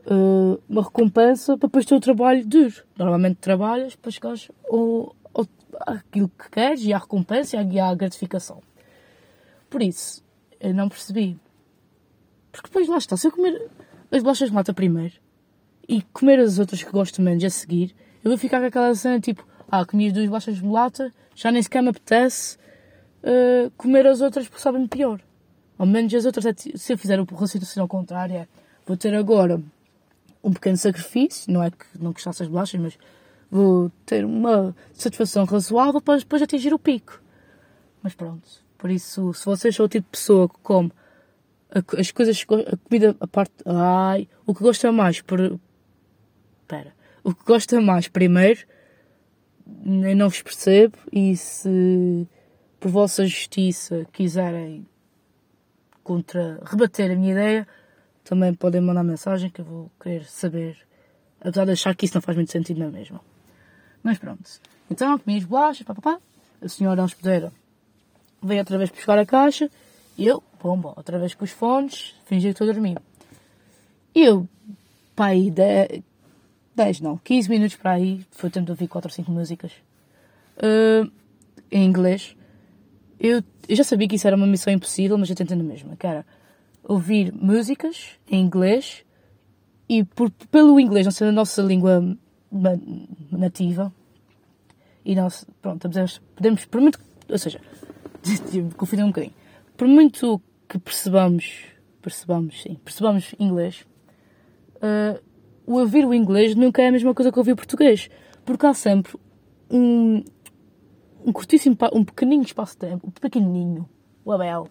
uh, 0.06 0.62
uma 0.69 0.84
recompensa 0.84 1.58
para 1.58 1.67
depois 1.67 1.86
ter 1.86 1.95
o 1.95 1.99
trabalho 1.99 2.45
duro. 2.45 2.84
Normalmente 2.97 3.38
trabalhas 3.38 3.95
para 3.95 4.12
chegares 4.12 4.49
ao, 4.69 5.15
ao, 5.34 5.47
àquilo 5.82 6.30
que 6.30 6.49
queres 6.52 6.84
e 6.84 6.93
à 6.93 6.99
recompensa 6.99 7.58
e 7.58 7.80
à, 7.80 7.93
gratificação. 7.95 8.62
Por 9.69 9.82
isso, 9.82 10.23
eu 10.60 10.73
não 10.73 10.88
percebi. 10.88 11.38
Porque 12.52 12.67
depois 12.67 12.88
lá 12.88 12.97
está, 12.97 13.17
se 13.17 13.28
eu 13.28 13.32
comer 13.32 13.69
as 14.12 14.21
bolachas 14.21 14.49
de 14.49 14.56
mata 14.56 14.73
primeiro 14.73 15.15
e 15.89 16.04
comer 16.13 16.39
as 16.39 16.60
outras 16.60 16.84
que 16.84 16.91
gosto 16.91 17.19
menos 17.19 17.43
a 17.43 17.49
seguir, 17.49 17.95
eu 18.23 18.30
vou 18.30 18.38
ficar 18.38 18.60
com 18.60 18.67
aquela 18.67 18.93
cena 18.93 19.19
tipo, 19.19 19.43
ah, 19.67 19.84
comi 19.84 20.08
as 20.08 20.13
duas 20.13 20.28
bolachas 20.28 20.56
de 20.56 20.63
mulata, 20.63 21.12
já 21.34 21.52
nem 21.52 21.63
sequer 21.63 21.82
me 21.82 21.89
apetece 21.89 22.58
uh, 23.23 23.71
comer 23.75 24.06
as 24.06 24.21
outras 24.21 24.47
porque 24.47 24.62
sabem 24.62 24.86
pior. 24.86 25.19
Ao 25.80 25.88
menos 25.88 26.13
as 26.13 26.25
outras, 26.25 26.45
é 26.45 26.54
se 26.54 26.93
eu 26.93 26.97
fizer 26.97 27.19
o 27.19 27.23
raciocínio 27.23 27.82
ao 27.82 27.88
contrário, 27.88 28.36
é, 28.36 28.47
vou 28.86 28.95
ter 28.95 29.15
agora 29.15 29.60
um 30.43 30.54
pequeno 30.54 30.78
sacrifício, 30.78 31.52
não 31.52 31.63
é 31.63 31.71
que 31.71 31.86
não 31.99 32.12
gostasse 32.12 32.43
as 32.43 32.49
bolachas, 32.49 32.80
mas 32.80 32.99
vou 33.49 33.91
ter 34.06 34.23
uma 34.23 34.75
satisfação 34.93 35.43
razoável 35.45 35.99
para 35.99 36.19
depois 36.19 36.41
atingir 36.43 36.71
o 36.71 36.78
pico. 36.78 37.19
Mas 38.04 38.13
pronto, 38.13 38.47
por 38.78 38.91
isso, 38.91 39.34
se 39.34 39.43
vocês 39.43 39.75
são 39.75 39.88
o 39.88 39.89
tipo 39.89 40.06
de 40.06 40.12
pessoa 40.12 40.47
que 40.47 40.60
come 40.62 40.91
as 41.97 42.12
coisas, 42.12 42.45
a 42.71 42.78
comida, 42.78 43.15
a 43.19 43.28
parte, 43.28 43.54
ai, 43.65 44.28
o 44.45 44.54
que 44.54 44.62
gosta 44.62 44.91
mais, 44.91 45.21
por, 45.21 45.60
espera, 46.70 46.94
o 47.24 47.34
que 47.34 47.44
gosta 47.44 47.82
mais 47.82 48.08
primeiro, 48.08 48.60
eu 49.84 50.16
não 50.16 50.30
vos 50.30 50.42
percebo 50.42 50.96
e 51.12 51.36
se 51.36 52.28
por 52.80 52.92
vossa 52.92 53.26
justiça 53.26 54.06
quiserem 54.14 54.86
contra 56.04 56.60
rebater 56.64 57.12
a 57.12 57.16
minha 57.16 57.32
ideia, 57.32 57.68
também 58.24 58.54
podem 58.54 58.82
mandar 58.82 59.04
mensagem 59.04 59.50
que 59.50 59.62
eu 59.62 59.66
vou 59.66 59.92
querer 60.00 60.26
saber, 60.26 60.78
apesar 61.42 61.66
de 61.66 61.72
achar 61.72 61.96
que 61.96 62.06
isso 62.06 62.16
não 62.16 62.22
faz 62.22 62.38
muito 62.38 62.52
sentido 62.52 62.80
na 62.80 62.90
mesma. 62.90 63.20
Mas 64.04 64.18
pronto. 64.18 64.50
Então, 64.90 65.18
comi 65.20 65.38
as 65.38 65.44
bolachas, 65.44 65.84
papapá. 65.84 66.20
A 66.62 66.68
senhora 66.68 67.04
hospedeira 67.04 67.52
veio 68.42 68.60
outra 68.60 68.78
vez 68.78 68.90
buscar 68.90 69.18
a 69.18 69.26
caixa 69.26 69.70
e 70.18 70.28
eu, 70.28 70.44
bomba, 70.62 70.94
outra 70.96 71.18
vez 71.20 71.34
com 71.34 71.44
os 71.44 71.52
fones, 71.52 72.16
fingi 72.26 72.48
que 72.48 72.52
estou 72.52 72.70
a 72.70 72.72
dormir. 72.72 72.98
E 74.16 74.24
eu, 74.24 74.48
pai, 75.16 75.52
10 76.80 77.02
não, 77.02 77.18
15 77.18 77.50
minutos 77.50 77.76
para 77.76 77.92
aí, 77.92 78.26
foi 78.32 78.48
o 78.50 78.52
tempo 78.52 78.68
de 78.68 78.72
ouvir 78.72 78.88
4 78.88 79.10
ou 79.10 79.13
5 79.13 79.30
músicas. 79.30 79.74
Uh, 80.58 81.12
em 81.70 81.86
inglês. 81.86 82.38
Eu, 83.20 83.44
eu, 83.68 83.76
já 83.76 83.84
sabia 83.84 84.08
que 84.08 84.15
isso 84.15 84.26
era 84.26 84.36
uma 84.38 84.48
missão 84.48 84.72
impossível, 84.72 85.18
mas 85.18 85.30
eu 85.30 85.36
tentei 85.36 85.58
na 85.58 85.63
mesma, 85.63 85.98
que 85.98 86.08
era 86.08 86.26
ouvir 86.82 87.34
músicas 87.34 88.12
em 88.32 88.42
inglês 88.42 89.04
e 89.89 90.06
por, 90.06 90.32
pelo 90.32 90.80
inglês 90.80 91.06
não 91.06 91.12
ser 91.12 91.26
a 91.26 91.32
nossa 91.34 91.62
língua 91.62 92.18
nativa 93.30 93.94
e 95.04 95.15
nós, 95.15 95.46
pronto, 95.62 95.82
podemos, 95.82 96.22
podemos 96.34 96.65
por 96.65 96.80
muito, 96.80 96.98
ou 97.30 97.38
seja, 97.38 97.60
confundir 98.78 99.04
um 99.04 99.10
bocadinho, 99.10 99.34
por 99.76 99.88
muito 99.88 100.42
que 100.68 100.80
percebamos, 100.80 101.65
percebamos, 102.02 102.62
sim, 102.62 102.76
percebamos 102.86 103.36
inglês, 103.38 103.86
uh, 104.78 105.29
o 105.70 105.78
ouvir 105.78 106.04
o 106.04 106.16
inglês 106.16 106.56
nunca 106.56 106.82
é 106.82 106.88
a 106.88 106.92
mesma 106.92 107.14
coisa 107.14 107.32
que 107.32 107.38
ouvir 107.38 107.52
o 107.52 107.56
português. 107.56 108.10
Porque 108.44 108.66
há 108.66 108.74
sempre 108.74 109.16
um, 109.70 110.24
um 111.24 111.32
curtíssimo, 111.32 111.78
um 111.94 112.04
pequenino 112.04 112.42
espaço 112.42 112.74
de 112.74 112.80
tempo, 112.80 113.08
um 113.08 113.12
pequenininho, 113.12 113.88
o 114.26 114.32
Abel. 114.32 114.68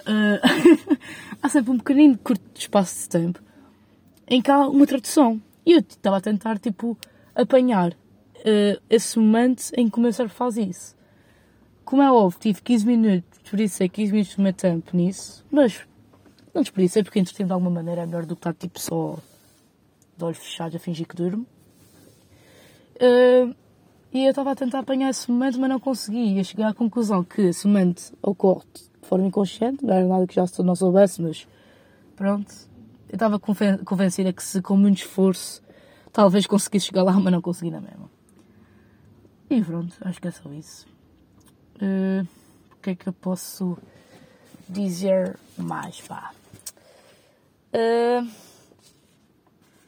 Uh, 0.00 0.98
há 1.42 1.48
sempre 1.48 1.70
um 1.70 1.78
pequenino 1.78 2.18
curto 2.18 2.44
espaço 2.54 3.04
de 3.04 3.08
tempo 3.08 3.40
em 4.28 4.42
que 4.42 4.50
há 4.50 4.68
uma 4.68 4.86
tradução. 4.86 5.40
E 5.64 5.72
eu 5.72 5.78
estava 5.78 6.18
a 6.18 6.20
tentar, 6.20 6.58
tipo, 6.58 6.94
apanhar 7.34 7.92
uh, 7.92 8.82
esse 8.90 9.18
momento 9.18 9.72
em 9.78 9.88
que 9.88 9.96
o 9.96 10.00
meu 10.02 10.12
cérebro 10.12 10.36
faz 10.36 10.58
isso. 10.58 10.94
Como 11.86 12.02
é 12.02 12.12
óbvio, 12.12 12.38
tive 12.38 12.60
15 12.60 12.86
minutos, 12.86 13.40
desperdicei 13.40 13.88
15 13.88 14.12
minutos 14.12 14.36
do 14.36 14.42
meu 14.42 14.52
tempo 14.52 14.94
nisso, 14.94 15.42
mas 15.50 15.80
não 16.52 16.60
desperdicei 16.60 17.02
porque 17.02 17.18
entretenho 17.18 17.46
de 17.46 17.52
alguma 17.54 17.70
maneira 17.70 18.02
é 18.02 18.06
melhor 18.06 18.26
do 18.26 18.36
que 18.36 18.40
estar, 18.40 18.52
tipo, 18.52 18.78
só 18.78 19.18
de 20.16 20.24
olhos 20.24 20.38
fechados 20.38 20.76
a 20.76 20.78
fingir 20.78 21.06
que 21.06 21.16
durmo. 21.16 21.46
Uh, 22.96 23.54
e 24.12 24.24
eu 24.24 24.30
estava 24.30 24.52
a 24.52 24.54
tentar 24.54 24.78
apanhar 24.80 25.10
esse 25.10 25.30
momento, 25.30 25.58
mas 25.58 25.68
não 25.68 25.80
consegui. 25.80 26.34
Ia 26.34 26.44
chegar 26.44 26.68
à 26.68 26.74
conclusão 26.74 27.24
que 27.24 27.42
esse 27.42 27.66
momento 27.66 28.16
ocorre 28.22 28.64
de 28.74 29.08
forma 29.08 29.26
inconsciente, 29.26 29.84
não 29.84 29.92
era 29.92 30.06
nada 30.06 30.26
que 30.26 30.34
já 30.34 30.44
não 30.62 30.76
soubesse, 30.76 31.20
mas 31.20 31.48
pronto. 32.14 32.54
Eu 33.08 33.16
estava 33.16 33.38
convencida 33.38 34.32
que 34.32 34.42
se 34.42 34.62
com 34.62 34.76
muito 34.76 34.98
esforço 34.98 35.62
talvez 36.12 36.46
conseguisse 36.46 36.86
chegar 36.86 37.02
lá, 37.02 37.12
mas 37.12 37.32
não 37.32 37.42
consegui 37.42 37.70
na 37.70 37.80
mesma. 37.80 38.08
E 39.50 39.62
pronto, 39.62 39.96
acho 40.00 40.20
que 40.20 40.28
é 40.28 40.30
só 40.30 40.52
isso. 40.52 40.86
Uh, 41.76 42.26
o 42.72 42.76
que 42.80 42.90
é 42.90 42.94
que 42.94 43.08
eu 43.08 43.12
posso 43.12 43.76
dizer 44.68 45.36
mais, 45.58 46.00
pá? 46.00 46.32
Uh, 47.74 48.30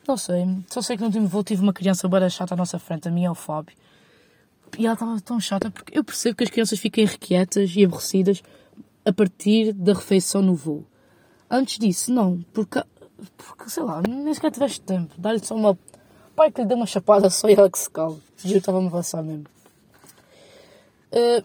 não 0.07 0.16
sei, 0.16 0.47
só 0.69 0.81
sei 0.81 0.97
que 0.97 1.03
no 1.03 1.09
último 1.09 1.27
voo 1.27 1.42
tive 1.42 1.62
uma 1.62 1.73
criança 1.73 2.09
bem 2.09 2.29
chata 2.31 2.55
à 2.55 2.57
nossa 2.57 2.79
frente, 2.79 3.09
a 3.09 3.11
minha 3.11 3.29
é 3.29 3.31
o 3.31 3.35
Fábio. 3.35 3.77
E 4.79 4.85
ela 4.85 4.95
estava 4.95 5.21
tão 5.21 5.40
chata 5.40 5.71
porque 5.71 5.99
eu 5.99 6.05
percebo 6.05 6.37
que 6.37 6.45
as 6.45 6.51
crianças 6.51 6.79
fiquem 6.79 7.05
irrequietas 7.05 7.73
e 7.75 7.85
aborrecidas 7.85 8.42
a 9.05 9.12
partir 9.12 9.73
da 9.73 9.95
refeição 9.95 10.42
no 10.42 10.55
voo. 10.55 10.85
Antes 11.49 11.79
disso, 11.79 12.12
não, 12.12 12.45
porque, 12.53 12.83
porque 13.37 13.71
sei 13.71 13.85
lá, 13.85 14.03
nem 14.07 14.35
sequer 14.35 14.51
tiveste 14.51 14.81
tempo. 14.81 15.14
Dar-lhe 15.16 15.38
só 15.38 15.55
uma. 15.55 15.79
Pai 16.35 16.51
que 16.51 16.61
lhe 16.61 16.66
deu 16.66 16.77
uma 16.77 16.87
chapada 16.87 17.31
só 17.31 17.49
e 17.49 17.55
ela 17.55 17.71
que 17.71 17.79
se 17.79 17.88
calma. 17.88 18.19
Juro, 18.37 18.59
estava-me 18.59 18.88
a 18.88 18.90
passar 18.90 19.23
mesmo. 19.23 19.47
Uh, 21.12 21.45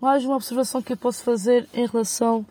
mais 0.00 0.24
uma 0.24 0.36
observação 0.36 0.80
que 0.82 0.94
eu 0.94 0.96
posso 0.96 1.22
fazer 1.22 1.68
em 1.74 1.86
relação 1.86 2.44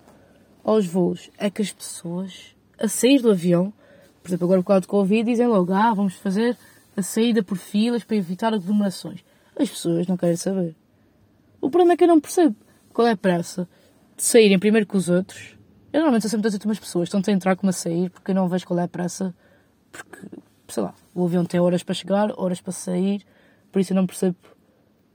aos 0.64 0.86
voos 0.86 1.30
é 1.38 1.50
que 1.50 1.62
as 1.62 1.72
pessoas, 1.72 2.56
a 2.80 2.88
sair 2.88 3.22
do 3.22 3.32
avião, 3.32 3.74
por 4.22 4.30
exemplo, 4.30 4.46
agora 4.46 4.62
por 4.62 4.68
causa 4.68 4.82
do 4.82 4.88
Covid, 4.88 5.30
dizem 5.30 5.48
logo: 5.48 5.74
ah, 5.74 5.94
vamos 5.94 6.16
fazer 6.16 6.58
a 6.96 7.02
saída 7.02 7.44
por 7.44 7.58
filas 7.58 8.04
para 8.04 8.16
evitar 8.16 8.54
aglomerações. 8.54 9.24
As 9.58 9.70
pessoas 9.70 10.08
não 10.08 10.18
querem 10.18 10.36
saber. 10.36 10.76
O 11.62 11.70
problema 11.70 11.94
é 11.94 11.98
que 11.98 12.04
eu 12.04 12.08
não 12.08 12.20
percebo 12.20 12.56
qual 12.94 13.08
é 13.08 13.12
a 13.12 13.18
pressa 13.18 13.68
de 14.16 14.24
saírem 14.24 14.60
primeiro 14.60 14.86
que 14.86 14.98
os 14.98 15.10
outros. 15.10 15.58
Eu 15.92 16.00
normalmente 16.00 16.24
sou 16.24 16.30
sempre 16.30 16.44
das 16.44 16.54
últimas 16.54 16.80
pessoas, 16.80 17.10
tanto 17.10 17.30
a 17.30 17.34
entrar 17.34 17.56
como 17.56 17.70
a 17.70 17.74
sair, 17.74 18.10
porque 18.10 18.32
eu 18.32 18.36
não 18.36 18.48
vejo 18.48 18.66
qual 18.66 18.80
é 18.80 18.84
a 18.84 18.88
pressa, 18.88 19.34
porque, 19.92 20.20
sei 20.68 20.84
lá, 20.84 20.94
o 21.16 21.26
avião 21.26 21.44
tem 21.44 21.60
horas 21.60 21.82
para 21.82 21.96
chegar, 21.96 22.32
horas 22.38 22.62
para 22.62 22.72
sair, 22.72 23.26
por 23.72 23.80
isso 23.80 23.94
eu 23.94 23.96
não 23.96 24.06
percebo 24.06 24.36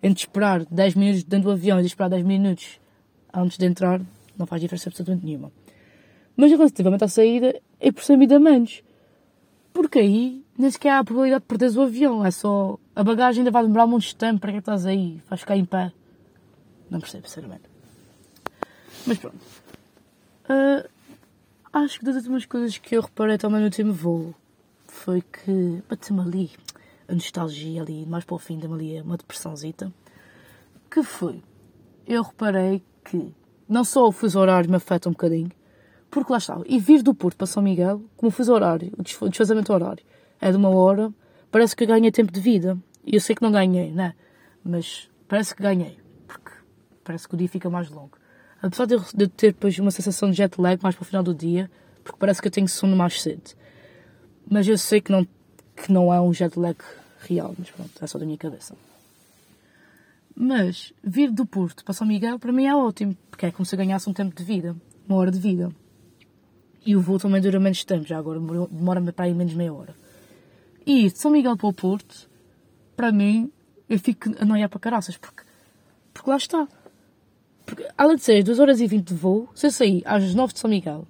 entre 0.03 0.21
esperar 0.21 0.65
10 0.65 0.97
minutos 0.97 1.23
dentro 1.23 1.49
do 1.49 1.53
avião 1.53 1.81
e 1.81 1.87
esperar 1.87 2.11
10 2.11 2.25
minutos 2.25 2.81
antes 3.33 3.57
de 3.57 3.67
entrar, 3.67 4.01
não 4.37 4.47
faz 4.47 4.61
diferença 4.61 4.89
absolutamente 4.89 5.25
nenhuma. 5.25 5.53
Mas 6.37 6.51
relativamente 6.51 7.05
à 7.05 7.09
saída, 7.09 7.61
eu 7.81 7.93
percebo 7.93 8.23
ainda 8.23 8.39
menos. 8.39 8.83
Porque 9.75 9.99
aí 9.99 10.43
nem 10.57 10.71
sequer 10.71 10.91
há 10.91 10.99
a 11.01 11.05
probabilidade 11.05 11.43
de 11.43 11.49
perderes 11.49 11.77
o 11.77 11.83
avião. 11.83 12.25
É 12.25 12.31
só. 12.31 12.79
A 12.97 13.05
bagagem 13.05 13.41
ainda 13.41 13.51
vai 13.51 13.65
demorar 13.65 13.87
muito 13.87 14.15
tempo. 14.17 14.41
Para 14.41 14.53
que 14.53 14.59
estás 14.59 14.87
aí? 14.87 15.21
Vais 15.29 15.41
ficar 15.41 15.57
em 15.57 15.65
pé. 15.65 15.93
Não 16.89 17.01
percebo, 17.01 17.29
sinceramente. 17.29 17.65
Mas 19.07 19.19
pronto. 19.19 19.37
Uh, 20.49 20.89
acho 21.73 21.99
que 21.99 22.05
das 22.05 22.17
últimas 22.17 22.47
coisas 22.47 22.79
que 22.79 22.97
eu 22.97 23.03
reparei 23.03 23.37
também 23.37 23.59
no 23.59 23.67
último 23.67 23.93
voo 23.93 24.35
foi 24.87 25.21
que 25.21 25.83
bateu-me 25.89 26.23
ali 26.23 26.51
a 27.09 27.15
nostalgia 27.15 27.83
ali, 27.83 28.07
mais 28.07 28.25
para 28.25 28.37
o 28.37 28.39
fim, 28.39 28.59
deu-me 28.59 28.77
ali 28.77 29.01
uma 29.01 29.17
depressãozita. 29.17 29.93
Que 30.91 31.03
foi? 31.03 31.43
Eu 32.07 32.23
reparei 32.23 32.83
que 33.05 33.33
não 33.69 33.85
só 33.85 34.07
o 34.07 34.13
fuso 34.13 34.39
horário 34.39 34.71
me 34.71 34.77
afeta 34.77 35.09
um 35.09 35.13
bocadinho, 35.13 35.51
porque 36.15 36.33
lá 36.33 36.39
está. 36.39 36.59
E 36.67 36.79
vir 36.79 37.03
do 37.03 37.13
Porto 37.13 37.37
para 37.37 37.47
São 37.47 37.61
Miguel, 37.61 38.01
como 38.17 38.31
fiz 38.31 38.49
horário, 38.49 38.93
o 38.97 39.29
desfazamento 39.29 39.73
horário, 39.73 40.05
é 40.41 40.51
de 40.51 40.57
uma 40.57 40.69
hora, 40.69 41.13
parece 41.51 41.75
que 41.75 41.85
ganhei 41.85 42.13
tempo 42.13 42.33
de 42.33 42.41
vida. 42.41 42.79
E 43.05 43.17
eu 43.17 43.21
sei 43.21 43.35
que 43.35 43.43
não 43.43 43.51
ganhei, 43.51 43.91
né? 43.91 44.15
Mas 44.65 45.11
parece 45.27 45.55
que 45.55 45.63
ganhei. 45.63 45.99
Porque 46.27 46.53
parece 47.03 47.27
que 47.29 47.35
o 47.35 47.37
dia 47.37 47.49
fica 47.49 47.69
mais 47.69 47.91
longo. 47.91 48.13
Apesar 48.63 48.87
de 48.87 48.95
eu 48.95 49.03
ter 49.29 49.53
depois 49.53 49.79
uma 49.79 49.91
sensação 49.91 50.31
de 50.31 50.37
jet 50.37 50.59
lag 50.59 50.81
mais 50.83 50.95
para 50.95 51.03
o 51.03 51.05
final 51.05 51.23
do 51.23 51.35
dia, 51.35 51.69
porque 52.03 52.19
parece 52.19 52.41
que 52.41 52.47
eu 52.47 52.53
tenho 52.53 52.69
sono 52.69 52.97
mais 52.97 53.21
cedo. 53.21 53.51
Mas 54.49 54.69
eu 54.69 54.79
sei 54.79 55.01
que 55.01 55.11
não, 55.11 55.27
que 55.77 55.93
não 55.93 56.15
é 56.15 56.21
um 56.21 56.33
jet 56.33 56.59
lag 56.59 56.77
real, 57.21 57.55
mas 57.59 57.71
pronto, 57.71 57.91
é 58.01 58.07
só 58.07 58.19
da 58.19 58.25
minha 58.25 58.39
cabeça. 58.39 58.75
Mas 60.35 60.93
vir 61.03 61.31
do 61.31 61.45
Porto 61.45 61.85
para 61.85 61.93
São 61.93 62.07
Miguel 62.07 62.39
para 62.39 62.53
mim 62.53 62.67
é 62.67 62.75
ótimo, 62.75 63.17
porque 63.31 63.47
é 63.47 63.51
como 63.51 63.67
se 63.67 63.75
eu 63.75 63.79
ganhasse 63.79 64.09
um 64.09 64.13
tempo 64.13 64.35
de 64.35 64.45
vida, 64.45 64.77
uma 65.09 65.19
hora 65.19 65.31
de 65.31 65.39
vida. 65.39 65.71
E 66.87 66.95
o 66.95 67.01
voo 67.01 67.19
também 67.19 67.41
dura 67.41 67.59
menos 67.59 67.83
tempo, 67.85 68.07
já 68.07 68.19
agora 68.19 68.39
demora 68.71 69.01
para 69.13 69.29
ir 69.29 69.35
menos 69.35 69.55
meia 69.55 69.73
hora. 69.73 69.95
E 70.87 71.11
de 71.11 71.19
São 71.19 71.31
Miguel 71.31 71.57
para 71.57 71.69
o 71.69 71.73
Porto, 71.73 72.29
para 72.95 73.11
mim, 73.11 73.51
eu 73.89 73.99
fico 73.99 74.31
a 74.39 74.45
noiar 74.45 74.69
para 74.69 74.79
caraças, 74.79 75.17
porque, 75.17 75.43
porque 76.13 76.29
lá 76.29 76.37
está. 76.37 76.69
Porque, 77.65 77.89
além 77.97 78.17
de 78.17 78.23
ser 78.23 78.43
2 78.43 78.59
horas 78.59 78.81
e 78.81 78.87
20 78.87 79.09
de 79.09 79.15
voo, 79.15 79.49
se 79.55 79.67
eu 79.67 79.71
sair 79.71 80.03
às 80.05 80.35
9 80.35 80.53
de 80.53 80.59
São 80.59 80.69
Miguel, 80.69 81.07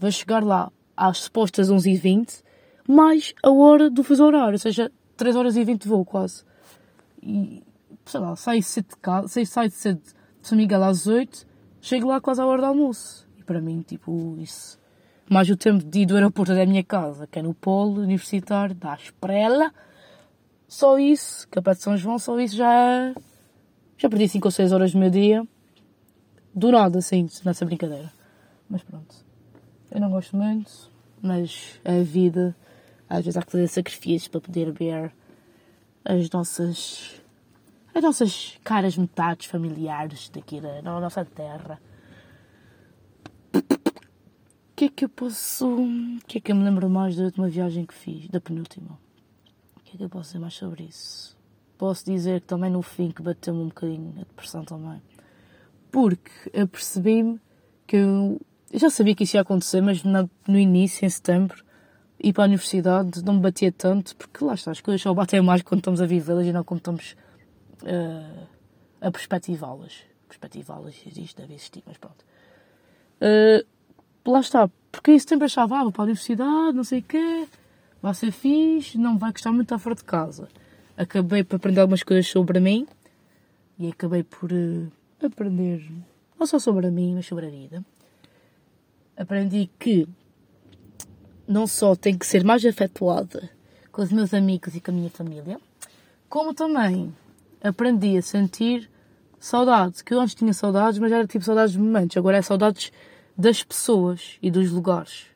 vou 0.00 0.10
chegar 0.10 0.42
lá 0.42 0.72
às 0.96 1.18
supostas 1.18 1.70
11 1.70 1.90
e 1.90 1.96
20, 1.96 2.42
mais 2.88 3.32
a 3.44 3.50
hora 3.50 3.88
do 3.88 4.02
fuso 4.02 4.24
horário, 4.24 4.54
ou 4.54 4.58
seja, 4.58 4.90
3 5.16 5.36
horas 5.36 5.56
e 5.56 5.62
20 5.62 5.82
de 5.82 5.88
voo 5.88 6.04
quase. 6.04 6.42
E, 7.22 7.62
sei 8.04 8.18
lá, 8.18 8.34
saio 8.34 8.62
cedo 8.62 8.88
de 8.88 8.96
casa, 8.96 9.44
saio 9.46 9.70
cedo 9.70 10.00
de 10.00 10.48
São 10.48 10.58
Miguel 10.58 10.82
às 10.82 11.06
8, 11.06 11.46
chego 11.80 12.08
lá 12.08 12.20
quase 12.20 12.40
à 12.40 12.46
hora 12.46 12.62
do 12.62 12.66
almoço. 12.66 13.28
E 13.38 13.44
para 13.44 13.60
mim, 13.60 13.82
tipo, 13.86 14.36
isso 14.38 14.81
mais 15.28 15.48
o 15.48 15.56
tempo 15.56 15.84
de 15.84 16.00
ir 16.00 16.06
do 16.06 16.14
aeroporto 16.14 16.52
até 16.52 16.62
a 16.62 16.66
minha 16.66 16.84
casa, 16.84 17.26
que 17.26 17.38
é 17.38 17.42
no 17.42 17.54
polo 17.54 18.02
universitário 18.02 18.74
da 18.74 18.94
Esprela. 18.94 19.72
Só 20.68 20.98
isso, 20.98 21.48
que 21.48 21.58
é 21.58 21.62
perto 21.62 21.78
de 21.78 21.84
São 21.84 21.96
João, 21.96 22.18
só 22.18 22.38
isso 22.40 22.56
já 22.56 23.14
já 23.98 24.08
perdi 24.08 24.28
5 24.28 24.48
ou 24.48 24.50
6 24.50 24.72
horas 24.72 24.92
do 24.92 24.98
meu 24.98 25.10
dia. 25.10 25.46
Do 26.54 26.72
nada, 26.72 26.98
assim, 26.98 27.28
nessa 27.44 27.64
brincadeira. 27.64 28.12
Mas 28.68 28.82
pronto. 28.82 29.14
Eu 29.90 30.00
não 30.00 30.10
gosto 30.10 30.36
muito, 30.36 30.90
mas 31.20 31.78
é 31.84 32.00
a 32.00 32.02
vida. 32.02 32.56
Às 33.08 33.24
vezes 33.24 33.36
há 33.36 33.42
que 33.42 33.52
fazer 33.52 33.68
sacrifícios 33.68 34.28
para 34.28 34.40
poder 34.40 34.72
ver 34.72 35.12
as 36.04 36.28
nossas 36.30 37.20
as 37.94 38.02
nossas 38.02 38.58
caras 38.64 38.96
metades 38.96 39.46
familiares 39.46 40.30
daqui 40.30 40.60
da, 40.60 40.80
da 40.80 41.00
nossa 41.00 41.24
terra 41.24 41.78
que 44.82 44.86
é 44.86 44.88
que 44.88 45.04
eu 45.04 45.08
posso. 45.08 45.66
O 45.76 46.18
que 46.26 46.38
é 46.38 46.40
que 46.40 46.50
eu 46.50 46.56
me 46.56 46.64
lembro 46.64 46.90
mais 46.90 47.14
da 47.14 47.24
última 47.24 47.48
viagem 47.48 47.86
que 47.86 47.94
fiz, 47.94 48.28
da 48.28 48.40
penúltima? 48.40 48.98
O 49.76 49.80
que 49.80 49.94
é 49.94 49.98
que 49.98 50.02
eu 50.02 50.08
posso 50.08 50.30
dizer 50.30 50.38
mais 50.40 50.54
sobre 50.54 50.84
isso? 50.84 51.38
Posso 51.78 52.04
dizer 52.04 52.40
que 52.40 52.48
também 52.48 52.70
no 52.70 52.82
fim 52.82 53.10
que 53.10 53.22
bateu-me 53.22 53.60
um 53.60 53.68
bocadinho 53.68 54.12
a 54.16 54.24
depressão 54.24 54.64
também. 54.64 55.00
Porque 55.90 56.32
eu 56.52 56.66
percebi-me 56.66 57.40
que 57.86 57.96
eu, 57.96 58.40
eu, 58.72 58.80
já 58.80 58.90
sabia 58.90 59.14
que 59.14 59.22
isso 59.22 59.36
ia 59.36 59.42
acontecer, 59.42 59.80
mas 59.80 60.02
na, 60.02 60.28
no 60.48 60.58
início, 60.58 61.04
em 61.04 61.08
setembro, 61.08 61.64
ir 62.18 62.32
para 62.32 62.44
a 62.44 62.46
universidade 62.46 63.24
não 63.24 63.34
me 63.34 63.40
batia 63.40 63.70
tanto, 63.70 64.16
porque 64.16 64.44
lá 64.44 64.54
está, 64.54 64.72
as 64.72 64.80
coisas 64.80 65.00
só 65.00 65.14
batem 65.14 65.40
mais 65.42 65.62
quando 65.62 65.80
estamos 65.80 66.00
a 66.00 66.06
vivê-las 66.06 66.46
e 66.46 66.52
não 66.52 66.64
quando 66.64 66.80
estamos 66.80 67.16
uh, 67.82 68.46
a 69.00 69.10
perspectivá-las. 69.12 70.02
Perspectivá-las 70.26 70.94
existe, 71.06 71.36
deve 71.36 71.54
existir, 71.54 71.84
mas 71.86 71.98
pronto. 71.98 72.24
Uh, 73.20 73.64
lá 74.30 74.40
está, 74.40 74.70
porque 74.90 75.12
isso 75.12 75.28
sempre 75.28 75.46
achava, 75.46 75.78
ah, 75.78 75.82
vou 75.84 75.92
para 75.92 76.02
a 76.02 76.04
universidade, 76.04 76.76
não 76.76 76.84
sei 76.84 77.00
o 77.00 77.02
quê, 77.02 77.48
vai 78.00 78.14
ser 78.14 78.30
fixe, 78.30 78.98
não 78.98 79.18
vai 79.18 79.32
gostar 79.32 79.50
muito 79.50 79.66
estar 79.66 79.78
fora 79.78 79.94
de 79.94 80.04
casa. 80.04 80.48
Acabei 80.96 81.42
por 81.42 81.56
aprender 81.56 81.80
algumas 81.80 82.02
coisas 82.02 82.26
sobre 82.28 82.60
mim 82.60 82.86
e 83.78 83.88
acabei 83.88 84.22
por 84.22 84.52
uh, 84.52 84.92
aprender, 85.24 85.90
não 86.38 86.46
só 86.46 86.58
sobre 86.58 86.90
mim, 86.90 87.14
mas 87.14 87.26
sobre 87.26 87.46
a 87.46 87.50
vida. 87.50 87.84
Aprendi 89.16 89.70
que 89.78 90.06
não 91.46 91.66
só 91.66 91.94
tenho 91.94 92.18
que 92.18 92.26
ser 92.26 92.44
mais 92.44 92.64
afetuada 92.64 93.50
com 93.90 94.02
os 94.02 94.12
meus 94.12 94.32
amigos 94.32 94.74
e 94.74 94.80
com 94.80 94.90
a 94.90 94.94
minha 94.94 95.10
família, 95.10 95.58
como 96.28 96.54
também 96.54 97.14
aprendi 97.62 98.16
a 98.16 98.22
sentir 98.22 98.90
saudades, 99.38 100.02
que 100.02 100.14
eu 100.14 100.20
antes 100.20 100.34
tinha 100.34 100.52
saudades, 100.52 100.98
mas 100.98 101.12
era 101.12 101.26
tipo 101.26 101.44
saudades 101.44 101.72
de 101.72 101.78
momentos, 101.78 102.16
agora 102.16 102.38
é 102.38 102.42
saudades 102.42 102.92
das 103.36 103.62
pessoas 103.62 104.38
e 104.42 104.50
dos 104.50 104.70
lugares. 104.70 105.26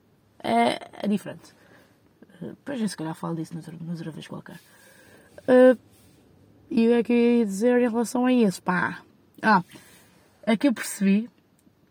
É, 0.43 1.05
é 1.05 1.09
diferente. 1.09 1.55
Depois 2.41 2.81
eu 2.81 2.89
se 2.89 2.97
calhar 2.97 3.15
falo 3.15 3.37
disso 3.37 3.55
noutra, 3.55 3.75
noutra 3.81 4.11
vez 4.11 4.27
qualquer. 4.27 4.61
Uh, 5.43 5.79
e 6.71 6.87
o 6.87 6.91
que 6.91 6.95
é 6.95 7.03
que 7.03 7.13
eu 7.13 7.39
ia 7.39 7.47
dizer 7.47 7.81
em 7.81 7.89
relação 7.89 8.27
a 8.27 8.33
isso? 8.33 8.63
Pá. 8.63 9.03
Ah, 9.43 9.63
é 10.43 10.57
que 10.57 10.69
eu 10.69 10.73
percebi. 10.75 11.31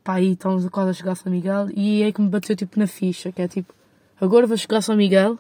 Pá, 0.04 0.16
aí 0.16 0.34
estamos 0.34 0.68
quase 0.70 0.92
a 0.92 0.94
chegar 0.94 1.12
a 1.14 1.16
São 1.16 1.32
Miguel. 1.32 1.70
E 1.76 2.04
é 2.04 2.12
que 2.12 2.22
me 2.22 2.30
bateu 2.30 2.56
tipo 2.56 2.78
na 2.78 2.88
ficha. 2.88 3.32
Que 3.32 3.42
é 3.42 3.48
tipo, 3.48 3.74
agora 4.20 4.46
vou 4.46 4.58
chegar 4.58 4.78
a 4.78 4.82
São 4.82 4.96
Miguel. 4.96 5.40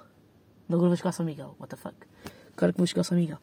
Agora 0.67 0.87
vou 0.87 0.97
chegar 0.97 1.09
a 1.09 1.13
São 1.13 1.25
Miguel. 1.25 1.55
What 1.59 1.69
the 1.69 1.75
fuck? 1.75 1.95
Agora 2.57 2.71
que 2.71 2.77
vou 2.77 2.87
chegar 2.87 3.01
a 3.01 3.03
São 3.03 3.17
Miguel. 3.17 3.37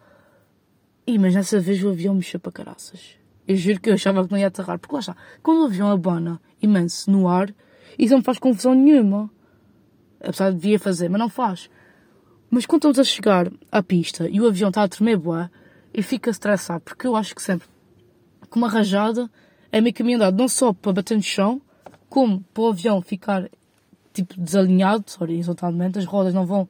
E 1.06 1.18
mas 1.18 1.34
dessa 1.34 1.60
vez 1.60 1.82
o 1.82 1.90
avião 1.90 2.14
mexeu 2.14 2.40
para 2.40 2.52
caraças. 2.52 3.16
Eu 3.46 3.56
juro 3.56 3.80
que 3.80 3.90
eu 3.90 3.94
achava 3.94 4.24
que 4.24 4.30
não 4.30 4.38
ia 4.38 4.46
aterrar. 4.46 4.78
Porque 4.78 4.94
lá 4.94 5.00
está. 5.00 5.16
Quando 5.42 5.62
o 5.62 5.64
avião 5.66 5.90
abana 5.90 6.40
imenso 6.60 7.10
no 7.10 7.28
ar, 7.28 7.52
isso 7.98 8.14
não 8.14 8.22
faz 8.22 8.38
confusão 8.38 8.74
nenhuma. 8.74 9.30
Apesar 10.20 10.50
de 10.50 10.56
devia 10.56 10.78
fazer, 10.78 11.08
mas 11.08 11.18
não 11.18 11.28
faz. 11.28 11.68
Mas 12.50 12.66
quando 12.66 12.80
estamos 12.80 12.98
a 12.98 13.04
chegar 13.04 13.50
à 13.70 13.82
pista 13.82 14.28
e 14.28 14.40
o 14.40 14.46
avião 14.46 14.68
está 14.68 14.82
a 14.82 14.88
tremer 14.88 15.16
boa, 15.16 15.50
eu 15.92 16.02
fico 16.02 16.28
a 16.28 16.32
estressar. 16.32 16.80
Porque 16.80 17.06
eu 17.06 17.16
acho 17.16 17.34
que 17.34 17.42
sempre 17.42 17.66
que 18.50 18.58
uma 18.58 18.68
rajada 18.68 19.30
é 19.72 19.80
meio 19.80 19.94
caminho 19.94 20.16
andado. 20.16 20.36
Não 20.36 20.46
só 20.46 20.72
para 20.72 20.92
bater 20.92 21.16
no 21.16 21.22
chão, 21.22 21.60
como 22.08 22.44
para 22.52 22.62
o 22.62 22.68
avião 22.68 23.00
ficar 23.00 23.48
tipo 24.12 24.38
desalinhado, 24.38 25.04
horizontalmente. 25.18 25.98
As 25.98 26.04
rodas 26.04 26.34
não 26.34 26.44
vão 26.44 26.68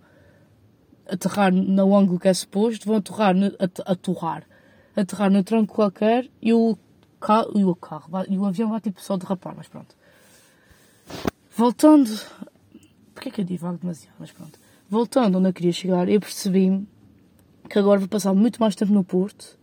aterrar 1.11 1.53
no 1.53 1.97
ângulo 1.97 2.19
que 2.19 2.29
é 2.29 2.35
suposto, 2.35 2.87
vão 2.87 2.97
aterrar, 2.97 3.35
aterrar, 3.85 4.45
aterrar 4.95 5.31
no 5.31 5.43
tronco 5.43 5.75
qualquer 5.75 6.29
e 6.41 6.53
o 6.53 6.77
carro, 7.21 7.53
e 7.55 7.65
o, 7.65 7.75
carro 7.75 8.09
e 8.29 8.37
o 8.37 8.45
avião 8.45 8.71
vai 8.71 8.81
tipo 8.81 9.01
só 9.01 9.17
derrapar, 9.17 9.55
mas 9.57 9.69
pronto. 9.69 9.95
Voltando. 11.57 12.11
Porquê 13.15 13.31
que 13.31 13.41
eu 13.41 13.45
divago 13.45 13.79
demasiado? 13.79 14.15
Mas 14.19 14.33
pronto. 14.33 14.59
Voltando 14.89 15.39
onde 15.39 15.49
eu 15.49 15.53
queria 15.53 15.73
chegar, 15.73 16.09
eu 16.09 16.21
percebi 16.21 16.87
que 17.69 17.79
agora 17.79 18.01
vou 18.01 18.09
passar 18.09 18.35
muito 18.35 18.61
mais 18.61 18.75
tempo 18.75 18.93
no 18.93 19.05
Porto 19.05 19.59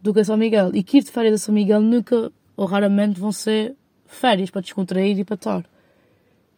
do 0.00 0.14
que 0.14 0.20
a 0.20 0.24
São 0.24 0.36
Miguel. 0.36 0.70
E 0.74 0.82
que 0.82 0.98
ir 0.98 1.04
de 1.04 1.10
férias 1.10 1.34
a 1.34 1.38
São 1.38 1.54
Miguel 1.54 1.80
nunca 1.80 2.32
ou 2.56 2.66
raramente 2.66 3.20
vão 3.20 3.32
ser 3.32 3.76
férias 4.06 4.50
para 4.50 4.60
descontrair 4.60 5.18
e 5.18 5.24
para 5.24 5.34
estar. 5.34 5.64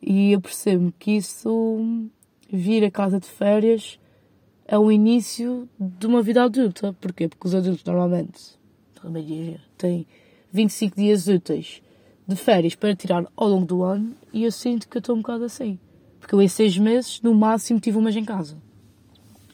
E 0.01 0.33
eu 0.33 0.41
percebo 0.41 0.93
que 0.99 1.13
isso 1.13 2.09
vir 2.51 2.85
a 2.85 2.91
casa 2.91 3.21
de 3.21 3.27
férias 3.27 3.99
é 4.67 4.79
o 4.79 4.91
início 4.91 5.69
de 5.79 6.07
uma 6.07 6.23
vida 6.23 6.43
adulta. 6.45 6.93
Porquê? 7.01 7.29
Porque 7.29 7.47
os 7.47 7.55
adultos 7.55 7.85
normalmente 7.85 8.59
têm 9.77 10.07
25 10.53 10.97
dias 10.97 11.27
úteis 11.27 11.83
de 12.27 12.37
férias 12.37 12.75
para 12.75 12.95
tirar 12.95 13.27
ao 13.37 13.49
longo 13.49 13.67
do 13.67 13.83
ano 13.83 14.15
e 14.33 14.45
eu 14.45 14.53
sinto 14.53 14.89
que 14.89 14.99
estou 14.99 15.17
um 15.17 15.19
bocado 15.19 15.45
assim. 15.45 15.79
Porque 16.21 16.35
eu 16.35 16.41
em 16.41 16.49
seis 16.49 16.79
meses, 16.79 17.21
no 17.21 17.35
máximo, 17.35 17.81
tive 17.81 17.99
um 17.99 18.03
mês 18.03 18.15
em 18.15 18.25
casa. 18.25 18.57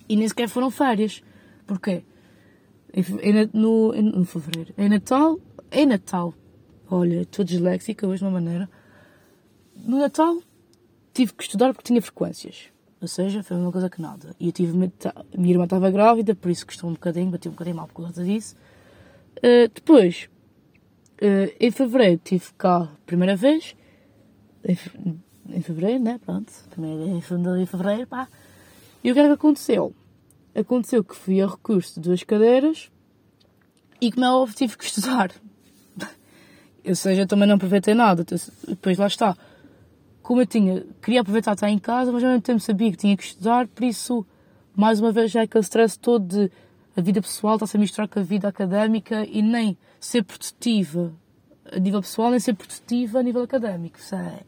E 0.08 0.16
nem 0.16 0.28
sequer 0.28 0.48
foram 0.48 0.70
férias. 0.70 1.22
Porquê? 1.66 2.02
Em, 2.92 3.48
no, 3.52 3.94
em, 3.94 4.02
no 4.02 4.24
fevereiro. 4.24 4.74
Em 4.76 4.88
Natal, 4.88 5.38
em 5.72 5.86
Natal, 5.86 6.34
olha, 6.90 7.22
estou 7.22 7.44
disléxica 7.44 8.06
hoje 8.06 8.18
de 8.18 8.24
uma 8.24 8.32
maneira. 8.32 8.68
No 9.74 9.98
Natal 9.98 10.42
tive 11.14 11.32
que 11.32 11.42
estudar 11.42 11.72
porque 11.72 11.86
tinha 11.86 12.02
frequências. 12.02 12.70
Ou 13.00 13.06
seja, 13.06 13.42
foi 13.42 13.56
uma 13.56 13.70
coisa 13.70 13.88
que 13.88 14.02
nada. 14.02 14.34
E 14.40 14.46
eu 14.46 14.52
tive 14.52 14.72
minha 14.76 14.90
irmã 15.52 15.64
estava 15.64 15.90
grávida, 15.90 16.34
por 16.34 16.50
isso 16.50 16.66
custou 16.66 16.90
um 16.90 16.94
bocadinho, 16.94 17.30
bati 17.30 17.48
um 17.48 17.52
bocadinho 17.52 17.76
mal 17.76 17.86
por 17.86 18.02
causa 18.02 18.24
disso. 18.24 18.56
Uh, 19.38 19.70
depois, 19.72 20.28
uh, 21.22 21.54
em 21.60 21.70
fevereiro, 21.70 22.20
tive 22.24 22.46
cá 22.56 22.88
primeira 23.06 23.36
vez. 23.36 23.76
Em, 24.64 24.76
em 25.50 25.62
fevereiro, 25.62 26.02
né? 26.02 26.18
Pronto. 26.24 26.52
Primeira 26.70 27.04
em 27.04 27.66
fevereiro, 27.66 28.06
pá. 28.08 28.28
E 29.02 29.10
o 29.10 29.14
que 29.14 29.20
é 29.20 29.26
que 29.26 29.32
aconteceu? 29.32 29.94
Aconteceu 30.54 31.04
que 31.04 31.14
fui 31.14 31.40
a 31.40 31.46
recurso 31.46 31.94
de 31.94 32.08
duas 32.08 32.24
cadeiras 32.24 32.90
e, 34.00 34.10
como 34.10 34.26
é 34.26 34.30
óbvio, 34.30 34.56
tive 34.56 34.76
que 34.76 34.84
estudar. 34.84 35.30
Ou 36.84 36.94
seja, 36.96 37.26
também 37.26 37.46
não 37.46 37.54
aproveitei 37.54 37.94
nada. 37.94 38.24
Depois 38.66 38.98
lá 38.98 39.06
está 39.06 39.36
como 40.28 40.42
eu 40.42 40.46
tinha, 40.46 40.84
queria 41.00 41.22
aproveitar 41.22 41.54
estar 41.54 41.70
em 41.70 41.78
casa, 41.78 42.12
mas 42.12 42.22
ao 42.22 42.28
mesmo 42.28 42.42
tempo 42.42 42.60
sabia 42.60 42.90
que 42.90 42.98
tinha 42.98 43.16
que 43.16 43.22
estudar, 43.22 43.66
por 43.66 43.82
isso, 43.82 44.26
mais 44.76 45.00
uma 45.00 45.10
vez, 45.10 45.30
já 45.30 45.40
é 45.40 45.44
aquele 45.44 45.64
stress 45.64 45.98
todo 45.98 46.26
de 46.26 46.52
a 46.94 47.00
vida 47.00 47.22
pessoal 47.22 47.54
está-se 47.54 47.78
a 47.78 47.80
misturar 47.80 48.08
com 48.08 48.20
a 48.20 48.22
vida 48.22 48.46
académica 48.46 49.24
e 49.24 49.40
nem 49.40 49.74
ser 49.98 50.22
produtiva 50.24 51.14
a 51.72 51.78
nível 51.78 52.02
pessoal, 52.02 52.30
nem 52.30 52.38
ser 52.40 52.52
produtiva 52.52 53.20
a 53.20 53.22
nível 53.22 53.42
académico. 53.42 53.98
Isso 53.98 54.14
é... 54.16 54.40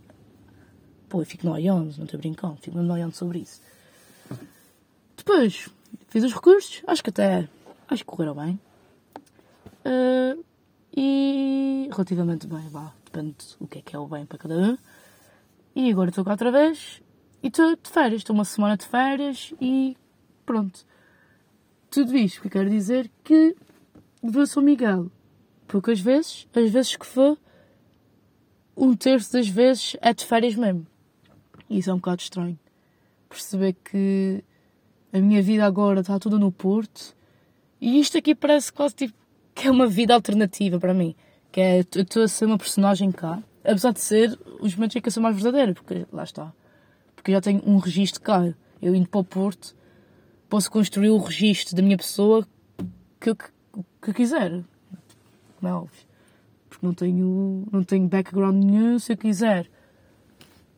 Pô, 1.09 1.23
eu 1.23 1.25
fico 1.25 1.47
noiando, 1.47 1.95
não 1.97 2.05
estou 2.05 2.21
brincando, 2.21 2.59
fico 2.61 2.77
noiando 2.77 3.17
sobre 3.17 3.39
isso. 3.39 3.63
Depois, 5.17 5.71
fiz 6.09 6.25
os 6.25 6.35
recursos, 6.35 6.83
acho 6.87 7.03
que 7.03 7.09
até, 7.09 7.49
acho 7.89 8.05
que 8.05 8.11
correram 8.11 8.35
bem. 8.35 8.61
Uh, 9.87 10.45
e 10.95 11.89
relativamente 11.91 12.47
bem, 12.47 12.69
vá, 12.69 12.93
depende 13.03 13.37
do 13.59 13.67
que 13.67 13.79
é 13.79 13.81
que 13.81 13.97
é 13.97 13.99
o 13.99 14.07
bem 14.07 14.27
para 14.27 14.37
cada 14.37 14.59
um. 14.59 14.77
E 15.75 15.91
agora 15.91 16.11
estou 16.11 16.25
cá 16.25 16.33
outra 16.33 16.51
vez 16.51 17.01
e 17.43 17.49
estou 17.49 17.77
de 17.77 17.91
férias. 17.91 18.21
Estou 18.21 18.35
uma 18.35 18.45
semana 18.45 18.77
de 18.77 18.87
férias 18.87 19.55
e 19.61 19.97
pronto. 20.45 20.85
Tudo 21.91 22.17
isto 22.17 22.41
que 22.41 22.49
eu 22.49 22.51
quero 22.51 22.71
dizer 22.71 23.11
que 23.25 23.57
vou 24.23 24.43
a 24.43 24.47
São 24.47 24.63
Miguel 24.63 25.11
poucas 25.67 26.01
vezes, 26.01 26.49
as 26.55 26.71
vezes 26.71 26.97
que 26.97 27.07
for, 27.07 27.39
um 28.77 28.97
terço 28.97 29.33
das 29.33 29.49
vezes 29.49 29.97
é 30.01 30.13
de 30.13 30.25
férias 30.25 30.57
mesmo. 30.57 30.87
E 31.69 31.79
isso 31.79 31.91
é 31.91 31.95
um 31.95 31.99
bocado 31.99 32.23
estranho. 32.23 32.59
Perceber 33.29 33.75
que 33.85 34.43
a 35.13 35.19
minha 35.19 35.41
vida 35.41 35.65
agora 35.65 36.01
está 36.01 36.19
toda 36.19 36.39
no 36.39 36.51
Porto 36.51 37.15
e 37.81 38.01
isto 38.01 38.19
aqui 38.19 38.35
parece 38.35 38.73
quase 38.73 38.95
tipo 38.95 39.15
que 39.55 39.69
é 39.69 39.71
uma 39.71 39.87
vida 39.87 40.15
alternativa 40.15 40.79
para 40.81 40.95
mim. 40.95 41.15
Que 41.53 41.61
é, 41.61 41.79
eu 41.79 42.03
estou 42.03 42.23
a 42.23 42.29
ser 42.29 42.47
uma 42.47 42.59
personagem 42.59 43.13
cá 43.13 43.43
apesar 43.65 43.93
de 43.93 44.01
ser 44.01 44.39
os 44.61 44.75
momentos 44.75 44.97
em 44.97 45.01
que 45.01 45.09
eu 45.09 45.13
sou 45.13 45.23
mais 45.23 45.35
verdadeira, 45.35 45.75
porque 45.75 46.07
lá 46.13 46.25
está. 46.25 46.53
Porque 47.15 47.31
eu 47.31 47.35
já 47.35 47.41
tenho 47.41 47.63
um 47.67 47.79
registro 47.79 48.21
cá. 48.21 48.53
Eu 48.81 48.95
indo 48.95 49.09
para 49.09 49.21
o 49.21 49.25
Porto, 49.25 49.77
posso 50.49 50.71
construir 50.71 51.11
o 51.11 51.19
registro 51.19 51.77
da 51.77 51.83
minha 51.83 51.97
pessoa 51.97 52.47
que 53.21 53.31
eu, 53.31 53.37
que, 53.37 53.51
que 54.03 54.11
eu 54.11 54.15
quiser. 54.15 54.51
Não 55.61 55.71
é 55.71 55.75
óbvio. 55.75 56.07
Porque 56.69 56.87
não 56.87 56.95
tenho, 56.95 57.69
não 57.71 57.85
tenho 57.85 58.09
background 58.09 58.65
nenhum 58.65 58.99
se 58.99 59.13
eu 59.13 59.17
quiser. 59.17 59.71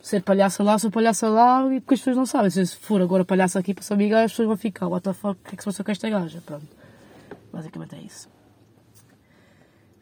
Ser 0.01 0.21
palhaça 0.23 0.65
lá, 0.65 0.77
sou 0.81 0.91
palhaça 0.91 1.29
lá 1.29 1.73
e 1.73 1.81
porque 1.81 1.95
as 1.95 2.01
pessoas 2.01 2.17
não 2.17 2.27
sabem. 2.27 2.51
Se 2.51 2.77
for 2.77 3.01
agora 3.01 3.25
palhaça 3.25 3.61
aqui 3.61 3.73
para 3.73 3.85
São 3.85 3.97
Miguel, 3.97 4.25
as 4.25 4.33
pessoas 4.33 4.49
vão 4.49 4.57
ficar, 4.57 4.89
what 4.89 5.05
the 5.05 5.13
fuck, 5.13 5.41
o 5.41 5.45
que 5.45 5.55
é 5.55 5.57
que 5.57 5.63
se 5.63 5.67
passou 5.67 5.85
com 5.85 5.93
esta 5.93 6.11
gaja? 6.11 6.43
Pronto. 6.45 6.67
Basicamente 7.53 7.95
é 7.95 8.01
isso. 8.01 8.29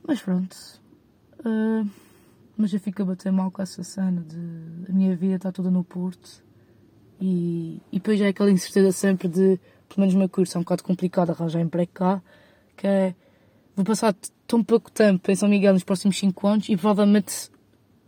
Mas 0.07 0.23
pronto. 0.23 0.57
Uh 1.45 1.87
mas 2.61 2.75
eu 2.75 2.81
fico 2.81 3.03
a 3.03 3.05
bater 3.05 3.33
mal 3.33 3.51
com 3.51 3.63
essa 3.63 3.83
cena 3.83 4.21
de 4.21 4.91
a 4.91 4.93
minha 4.93 5.17
vida 5.17 5.37
está 5.37 5.51
toda 5.51 5.71
no 5.71 5.83
Porto 5.83 6.45
e, 7.21 7.81
e 7.91 7.99
depois 7.99 8.21
é 8.21 8.29
aquela 8.29 8.51
incerteza 8.51 8.93
sempre 8.93 9.29
de, 9.29 9.59
pelo 9.89 10.01
menos 10.01 10.15
o 10.15 10.19
meu 10.19 10.29
curso 10.29 10.57
é 10.57 10.61
um 10.61 10.63
bocado 10.63 10.83
complicado 10.83 11.31
arranjar 11.31 11.61
emprego 11.61 11.91
cá, 11.93 12.23
que 12.77 12.87
é 12.87 13.15
vou 13.75 13.85
passar 13.85 14.15
tão 14.47 14.63
pouco 14.63 14.91
tempo 14.91 15.31
em 15.31 15.35
São 15.35 15.49
Miguel 15.49 15.73
nos 15.73 15.85
próximos 15.85 16.19
5 16.19 16.47
anos 16.47 16.69
e 16.69 16.77
provavelmente 16.77 17.51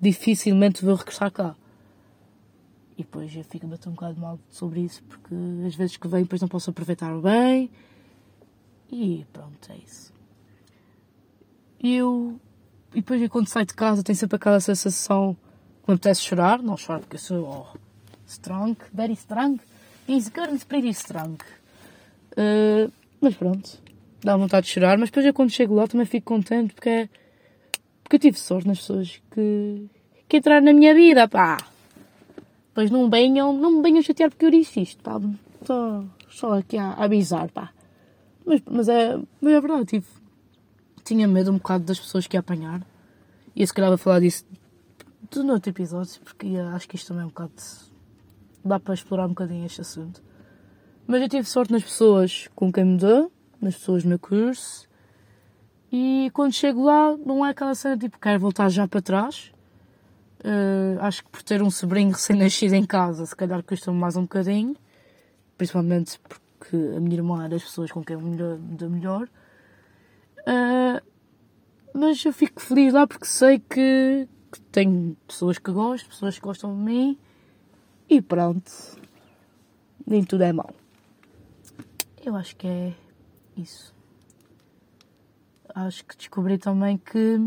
dificilmente 0.00 0.84
vou 0.84 0.94
regressar 0.96 1.30
cá. 1.30 1.56
E 2.98 3.02
depois 3.02 3.34
eu 3.34 3.44
fico 3.44 3.66
a 3.66 3.70
bater 3.70 3.88
um 3.88 3.92
bocado 3.92 4.20
mal 4.20 4.38
sobre 4.50 4.80
isso 4.80 5.02
porque 5.04 5.34
às 5.66 5.74
vezes 5.74 5.96
que 5.96 6.08
venho 6.08 6.24
depois 6.24 6.42
não 6.42 6.48
posso 6.48 6.68
aproveitar 6.70 7.14
bem 7.20 7.70
e 8.90 9.26
pronto, 9.32 9.72
é 9.72 9.76
isso. 9.76 10.12
Eu 11.82 12.38
e 12.94 13.00
depois 13.00 13.28
quando 13.28 13.48
saio 13.48 13.66
de 13.66 13.74
casa 13.74 14.02
tem 14.02 14.14
sempre 14.14 14.36
aquela 14.36 14.60
sensação 14.60 15.36
que 15.82 15.90
me 15.90 15.94
apetece 15.94 16.22
chorar. 16.22 16.62
Não 16.62 16.76
choro 16.76 17.00
porque 17.00 17.16
eu 17.16 17.20
sou 17.20 17.48
oh, 17.74 17.78
strong, 18.26 18.76
very 18.92 19.14
strong. 19.14 19.60
Good 20.06 20.40
and 20.40 20.58
pretty 20.68 20.90
strong. 20.90 21.38
Uh, 22.32 22.90
mas 23.20 23.34
pronto, 23.34 23.78
dá 24.22 24.36
vontade 24.36 24.66
de 24.66 24.72
chorar. 24.72 24.98
Mas 24.98 25.10
depois 25.10 25.24
eu 25.24 25.32
quando 25.32 25.50
chego 25.50 25.74
lá 25.74 25.86
também 25.86 26.06
fico 26.06 26.26
contente 26.26 26.74
porque 26.74 26.88
é, 26.88 27.08
porque 28.02 28.16
eu 28.16 28.20
tive 28.20 28.38
sorte 28.38 28.68
nas 28.68 28.78
pessoas 28.78 29.20
que, 29.30 29.86
que 30.28 30.36
entraram 30.36 30.64
na 30.64 30.72
minha 30.72 30.94
vida, 30.94 31.26
pá. 31.28 31.58
Pois 32.74 32.90
não 32.90 33.08
venham, 33.08 33.52
não 33.52 33.76
me 33.76 33.82
venham 33.82 34.02
chatear 34.02 34.30
porque 34.30 34.44
eu 34.44 34.50
disse 34.50 34.80
isto, 34.82 35.02
pá. 35.02 35.20
Estou 35.60 36.04
só 36.28 36.58
aqui 36.58 36.76
a, 36.76 36.90
a 36.90 37.04
avisar, 37.04 37.48
pá. 37.50 37.70
Mas, 38.44 38.60
mas, 38.68 38.88
é, 38.88 39.16
mas 39.40 39.52
é 39.52 39.60
verdade, 39.60 39.84
tive, 39.86 40.06
tinha 41.04 41.26
medo 41.26 41.50
um 41.50 41.58
bocado 41.58 41.84
das 41.84 41.98
pessoas 41.98 42.26
que 42.26 42.36
ia 42.36 42.40
apanhar. 42.40 42.86
E 43.54 43.66
se 43.66 43.72
calhar 43.72 43.90
vou 43.90 43.98
falar 43.98 44.20
disso 44.20 44.44
de 45.30 45.42
no 45.42 45.54
outro 45.54 45.70
episódio, 45.70 46.20
porque 46.22 46.46
acho 46.74 46.88
que 46.88 46.96
isto 46.96 47.08
também 47.08 47.22
é 47.22 47.26
um 47.26 47.28
bocado. 47.28 47.52
dá 48.64 48.78
para 48.78 48.94
explorar 48.94 49.26
um 49.26 49.30
bocadinho 49.30 49.64
este 49.64 49.80
assunto. 49.80 50.22
Mas 51.06 51.22
eu 51.22 51.28
tive 51.28 51.48
sorte 51.48 51.72
nas 51.72 51.82
pessoas 51.82 52.48
com 52.54 52.72
quem 52.72 52.84
me 52.84 52.98
dou, 52.98 53.32
nas 53.60 53.74
pessoas 53.74 54.02
do 54.02 54.08
meu 54.08 54.18
curso. 54.18 54.86
E 55.90 56.30
quando 56.32 56.52
chego 56.52 56.84
lá, 56.84 57.16
não 57.16 57.44
é 57.44 57.50
aquela 57.50 57.74
cena 57.74 57.96
tipo, 57.96 58.18
quero 58.18 58.40
voltar 58.40 58.68
já 58.68 58.86
para 58.86 59.02
trás. 59.02 59.52
Uh, 60.40 61.00
acho 61.00 61.24
que 61.24 61.30
por 61.30 61.42
ter 61.42 61.62
um 61.62 61.70
sobrinho 61.70 62.10
recém-nascido 62.10 62.74
em 62.74 62.84
casa, 62.84 63.24
se 63.24 63.36
calhar 63.36 63.62
custa-me 63.62 63.98
mais 63.98 64.16
um 64.16 64.22
bocadinho. 64.22 64.76
principalmente 65.56 66.18
porque 66.18 66.76
a 66.76 67.00
minha 67.00 67.16
irmã 67.16 67.44
é 67.44 67.48
das 67.48 67.62
pessoas 67.62 67.90
com 67.90 68.02
quem 68.02 68.16
me 68.16 68.36
dou 68.36 68.90
melhor. 68.90 69.28
Uh, 70.46 71.00
mas 71.94 72.24
eu 72.24 72.32
fico 72.32 72.60
feliz 72.60 72.92
lá 72.92 73.06
porque 73.06 73.26
sei 73.26 73.58
que, 73.58 74.28
que 74.50 74.60
tenho 74.72 75.16
pessoas 75.26 75.58
que 75.58 75.70
gostam, 75.70 76.08
pessoas 76.08 76.34
que 76.36 76.40
gostam 76.40 76.74
de 76.74 76.82
mim 76.82 77.18
e 78.08 78.20
pronto. 78.20 78.70
Nem 80.06 80.24
tudo 80.24 80.42
é 80.42 80.52
mau. 80.52 80.74
Eu 82.24 82.36
acho 82.36 82.56
que 82.56 82.66
é 82.66 82.94
isso. 83.56 83.94
Acho 85.74 86.04
que 86.04 86.16
descobri 86.16 86.58
também 86.58 86.98
que 86.98 87.38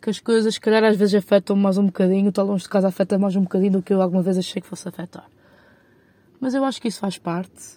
que 0.00 0.08
as 0.08 0.18
coisas, 0.18 0.54
se 0.54 0.60
calhar, 0.60 0.82
às 0.82 0.96
vezes 0.96 1.14
afetam 1.14 1.54
mais 1.54 1.76
um 1.76 1.86
bocadinho, 1.86 2.32
o 2.34 2.42
longe 2.42 2.62
de 2.62 2.70
casa 2.70 2.88
afeta 2.88 3.18
mais 3.18 3.36
um 3.36 3.42
bocadinho 3.42 3.72
do 3.72 3.82
que 3.82 3.92
eu 3.92 4.00
alguma 4.00 4.22
vez 4.22 4.38
achei 4.38 4.62
que 4.62 4.66
fosse 4.66 4.88
afetar. 4.88 5.28
Mas 6.40 6.54
eu 6.54 6.64
acho 6.64 6.80
que 6.80 6.88
isso 6.88 7.00
faz 7.00 7.18
parte. 7.18 7.76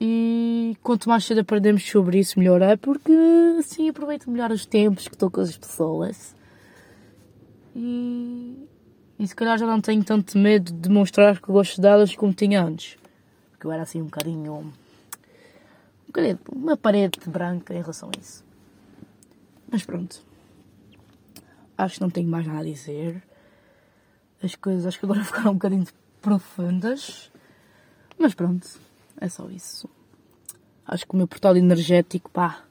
E 0.00 0.76
quanto 0.82 1.08
mais 1.08 1.24
cedo 1.24 1.40
aprendemos 1.40 1.84
sobre 1.88 2.20
isso, 2.20 2.38
melhor 2.38 2.62
é, 2.62 2.76
porque 2.76 3.12
assim 3.58 3.88
aproveito 3.88 4.30
melhor 4.30 4.52
os 4.52 4.64
tempos 4.64 5.08
que 5.08 5.14
estou 5.14 5.30
com 5.30 5.40
as 5.40 5.56
pessoas. 5.56 6.36
E, 7.74 8.68
e 9.18 9.26
se 9.26 9.34
calhar 9.34 9.58
já 9.58 9.66
não 9.66 9.80
tenho 9.80 10.04
tanto 10.04 10.38
medo 10.38 10.72
de 10.72 10.78
demonstrar 10.88 11.40
que 11.40 11.50
gosto 11.50 11.80
delas 11.80 12.14
como 12.14 12.32
tinha 12.32 12.62
antes. 12.62 12.96
Porque 13.50 13.66
eu 13.66 13.72
era 13.72 13.82
assim 13.82 14.00
um 14.00 14.04
bocadinho. 14.04 14.54
Um 14.54 14.72
bocadinho 16.06 16.38
uma 16.52 16.76
parede 16.76 17.18
branca 17.26 17.74
em 17.74 17.80
relação 17.80 18.08
a 18.14 18.20
isso. 18.20 18.44
Mas 19.70 19.84
pronto. 19.84 20.22
Acho 21.76 21.96
que 21.96 22.00
não 22.00 22.10
tenho 22.10 22.28
mais 22.28 22.46
nada 22.46 22.60
a 22.60 22.64
dizer. 22.64 23.20
As 24.40 24.54
coisas 24.54 24.86
acho 24.86 24.98
que 25.00 25.06
agora 25.06 25.22
ficaram 25.24 25.50
um 25.50 25.54
bocadinho 25.54 25.86
profundas. 26.22 27.32
Mas 28.16 28.34
pronto, 28.34 28.66
é 29.20 29.28
só 29.28 29.48
isso. 29.50 29.88
Acho 30.86 31.06
que 31.06 31.14
o 31.14 31.16
meu 31.16 31.28
portal 31.28 31.56
energético, 31.56 32.30
pá, 32.30 32.64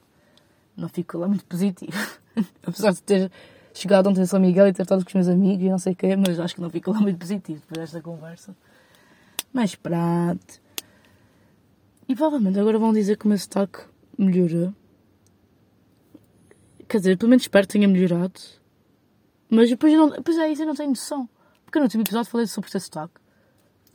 não 0.76 0.88
ficou 0.88 1.20
lá 1.20 1.28
muito 1.28 1.44
positivo. 1.44 1.96
Apesar 2.66 2.92
de 2.92 3.02
ter 3.02 3.30
chegado 3.72 4.08
ontem 4.08 4.22
a 4.22 4.26
São 4.26 4.40
Miguel 4.40 4.68
e 4.68 4.72
ter 4.72 4.82
estado 4.82 5.04
com 5.04 5.08
os 5.08 5.14
meus 5.14 5.28
amigos 5.28 5.64
e 5.64 5.68
não 5.68 5.78
sei 5.78 5.92
o 5.92 5.96
quê, 5.96 6.16
mas 6.16 6.40
acho 6.40 6.54
que 6.54 6.60
não 6.60 6.70
ficou 6.70 6.94
lá 6.94 7.00
muito 7.00 7.18
positivo 7.18 7.60
depois 7.60 7.80
desta 7.80 8.00
conversa. 8.02 8.56
Mas 9.52 9.74
pronto. 9.74 10.60
E 12.08 12.14
provavelmente 12.14 12.58
agora 12.58 12.78
vão 12.78 12.92
dizer 12.92 13.16
que 13.16 13.26
o 13.26 13.28
meu 13.28 13.38
sotaque 13.38 13.80
melhorou. 14.16 14.72
Quer 16.88 16.98
dizer, 16.98 17.18
pelo 17.18 17.28
menos 17.30 17.44
espero 17.44 17.66
que 17.66 17.72
tenha 17.74 17.86
melhorado. 17.86 18.40
Mas 19.50 19.68
depois, 19.68 19.92
não, 19.92 20.10
depois 20.10 20.36
é 20.38 20.50
isso, 20.50 20.62
eu 20.62 20.66
não 20.66 20.74
tenho 20.74 20.90
noção. 20.90 21.28
Porque 21.64 21.78
no 21.78 21.84
último 21.84 22.02
episódio 22.02 22.30
falei 22.30 22.46
sobre 22.46 22.70
teu 22.70 22.80
sotaque. 22.80 23.14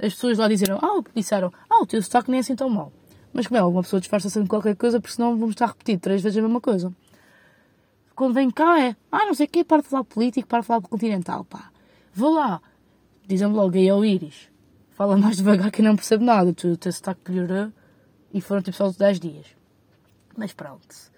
As 0.03 0.13
pessoas 0.13 0.37
lá 0.37 0.47
disseram, 0.47 0.77
ah, 0.81 1.01
disseram, 1.15 1.51
ah, 1.69 1.81
o 1.81 1.85
teu 1.85 2.01
sotaque 2.01 2.29
nem 2.29 2.39
é 2.39 2.41
assim 2.41 2.55
tão 2.55 2.69
mau. 2.69 2.91
Mas 3.31 3.47
como 3.47 3.57
é, 3.57 3.61
alguma 3.61 3.83
pessoa 3.83 3.99
disfarça 3.99 4.29
sempre 4.29 4.49
qualquer 4.49 4.75
coisa, 4.75 4.99
porque 4.99 5.15
senão 5.15 5.37
vamos 5.37 5.53
estar 5.53 5.65
a 5.65 5.67
repetir 5.69 5.99
três 5.99 6.21
vezes 6.21 6.37
a 6.37 6.41
mesma 6.41 6.59
coisa. 6.59 6.93
Quando 8.15 8.33
vem 8.33 8.51
cá 8.51 8.79
é, 8.79 8.95
ah, 9.11 9.25
não 9.25 9.33
sei 9.33 9.45
o 9.45 9.49
quê, 9.49 9.63
para 9.63 9.81
de 9.81 9.87
falar 9.87 10.03
político, 10.03 10.47
para 10.47 10.59
de 10.59 10.67
falar 10.67 10.81
continental, 10.81 11.45
pá. 11.45 11.71
Vou 12.13 12.33
lá. 12.33 12.61
Dizem-me 13.27 13.55
logo, 13.55 13.75
aí 13.75 13.87
é 13.87 13.93
o 13.93 14.03
Íris. 14.03 14.49
Fala 14.91 15.17
mais 15.17 15.37
devagar 15.37 15.71
que 15.71 15.81
eu 15.81 15.85
não 15.85 15.95
percebo 15.95 16.23
nada. 16.23 16.51
O 16.51 16.53
teu 16.53 16.91
sotaque 16.91 17.31
melhorou 17.31 17.71
e 18.33 18.41
foram 18.41 18.61
tipo 18.61 18.77
só 18.77 18.91
10 18.91 19.19
dias. 19.19 19.47
Mas 20.37 20.53
pronto. 20.53 21.11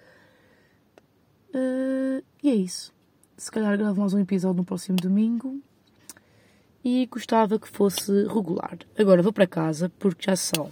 Uh, 1.54 2.24
e 2.44 2.50
é 2.50 2.56
isso 2.56 2.96
se 3.38 3.52
calhar 3.52 3.78
gravo 3.78 4.00
mais 4.00 4.14
um 4.14 4.20
episódio 4.20 4.58
no 4.58 4.66
próximo 4.66 4.98
domingo 4.98 5.62
e 6.86 7.08
gostava 7.08 7.58
que 7.58 7.68
fosse 7.68 8.12
regular. 8.28 8.78
Agora 8.96 9.24
vou 9.24 9.34
para 9.34 9.48
casa 9.48 9.92
porque 9.98 10.26
já 10.30 10.36
são 10.36 10.70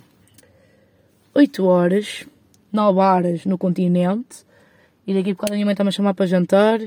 8 1.33 1.65
horas, 1.65 2.27
9 2.71 2.99
horas 2.99 3.45
no 3.45 3.57
continente 3.57 4.45
e 5.07 5.13
daqui 5.15 5.31
a 5.31 5.33
bocado 5.33 5.53
a 5.53 5.55
minha 5.55 5.65
mãe 5.65 5.73
está-me 5.73 5.87
a 5.87 5.91
chamar 5.91 6.13
para 6.13 6.27
jantar 6.27 6.79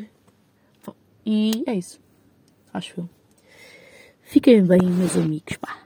e 1.27 1.65
é 1.67 1.75
isso. 1.75 2.01
Acho 2.73 3.01
eu. 3.01 3.11
Fiquem 4.23 4.65
bem, 4.65 4.81
meus 4.83 5.17
amigos, 5.17 5.57
pá. 5.57 5.86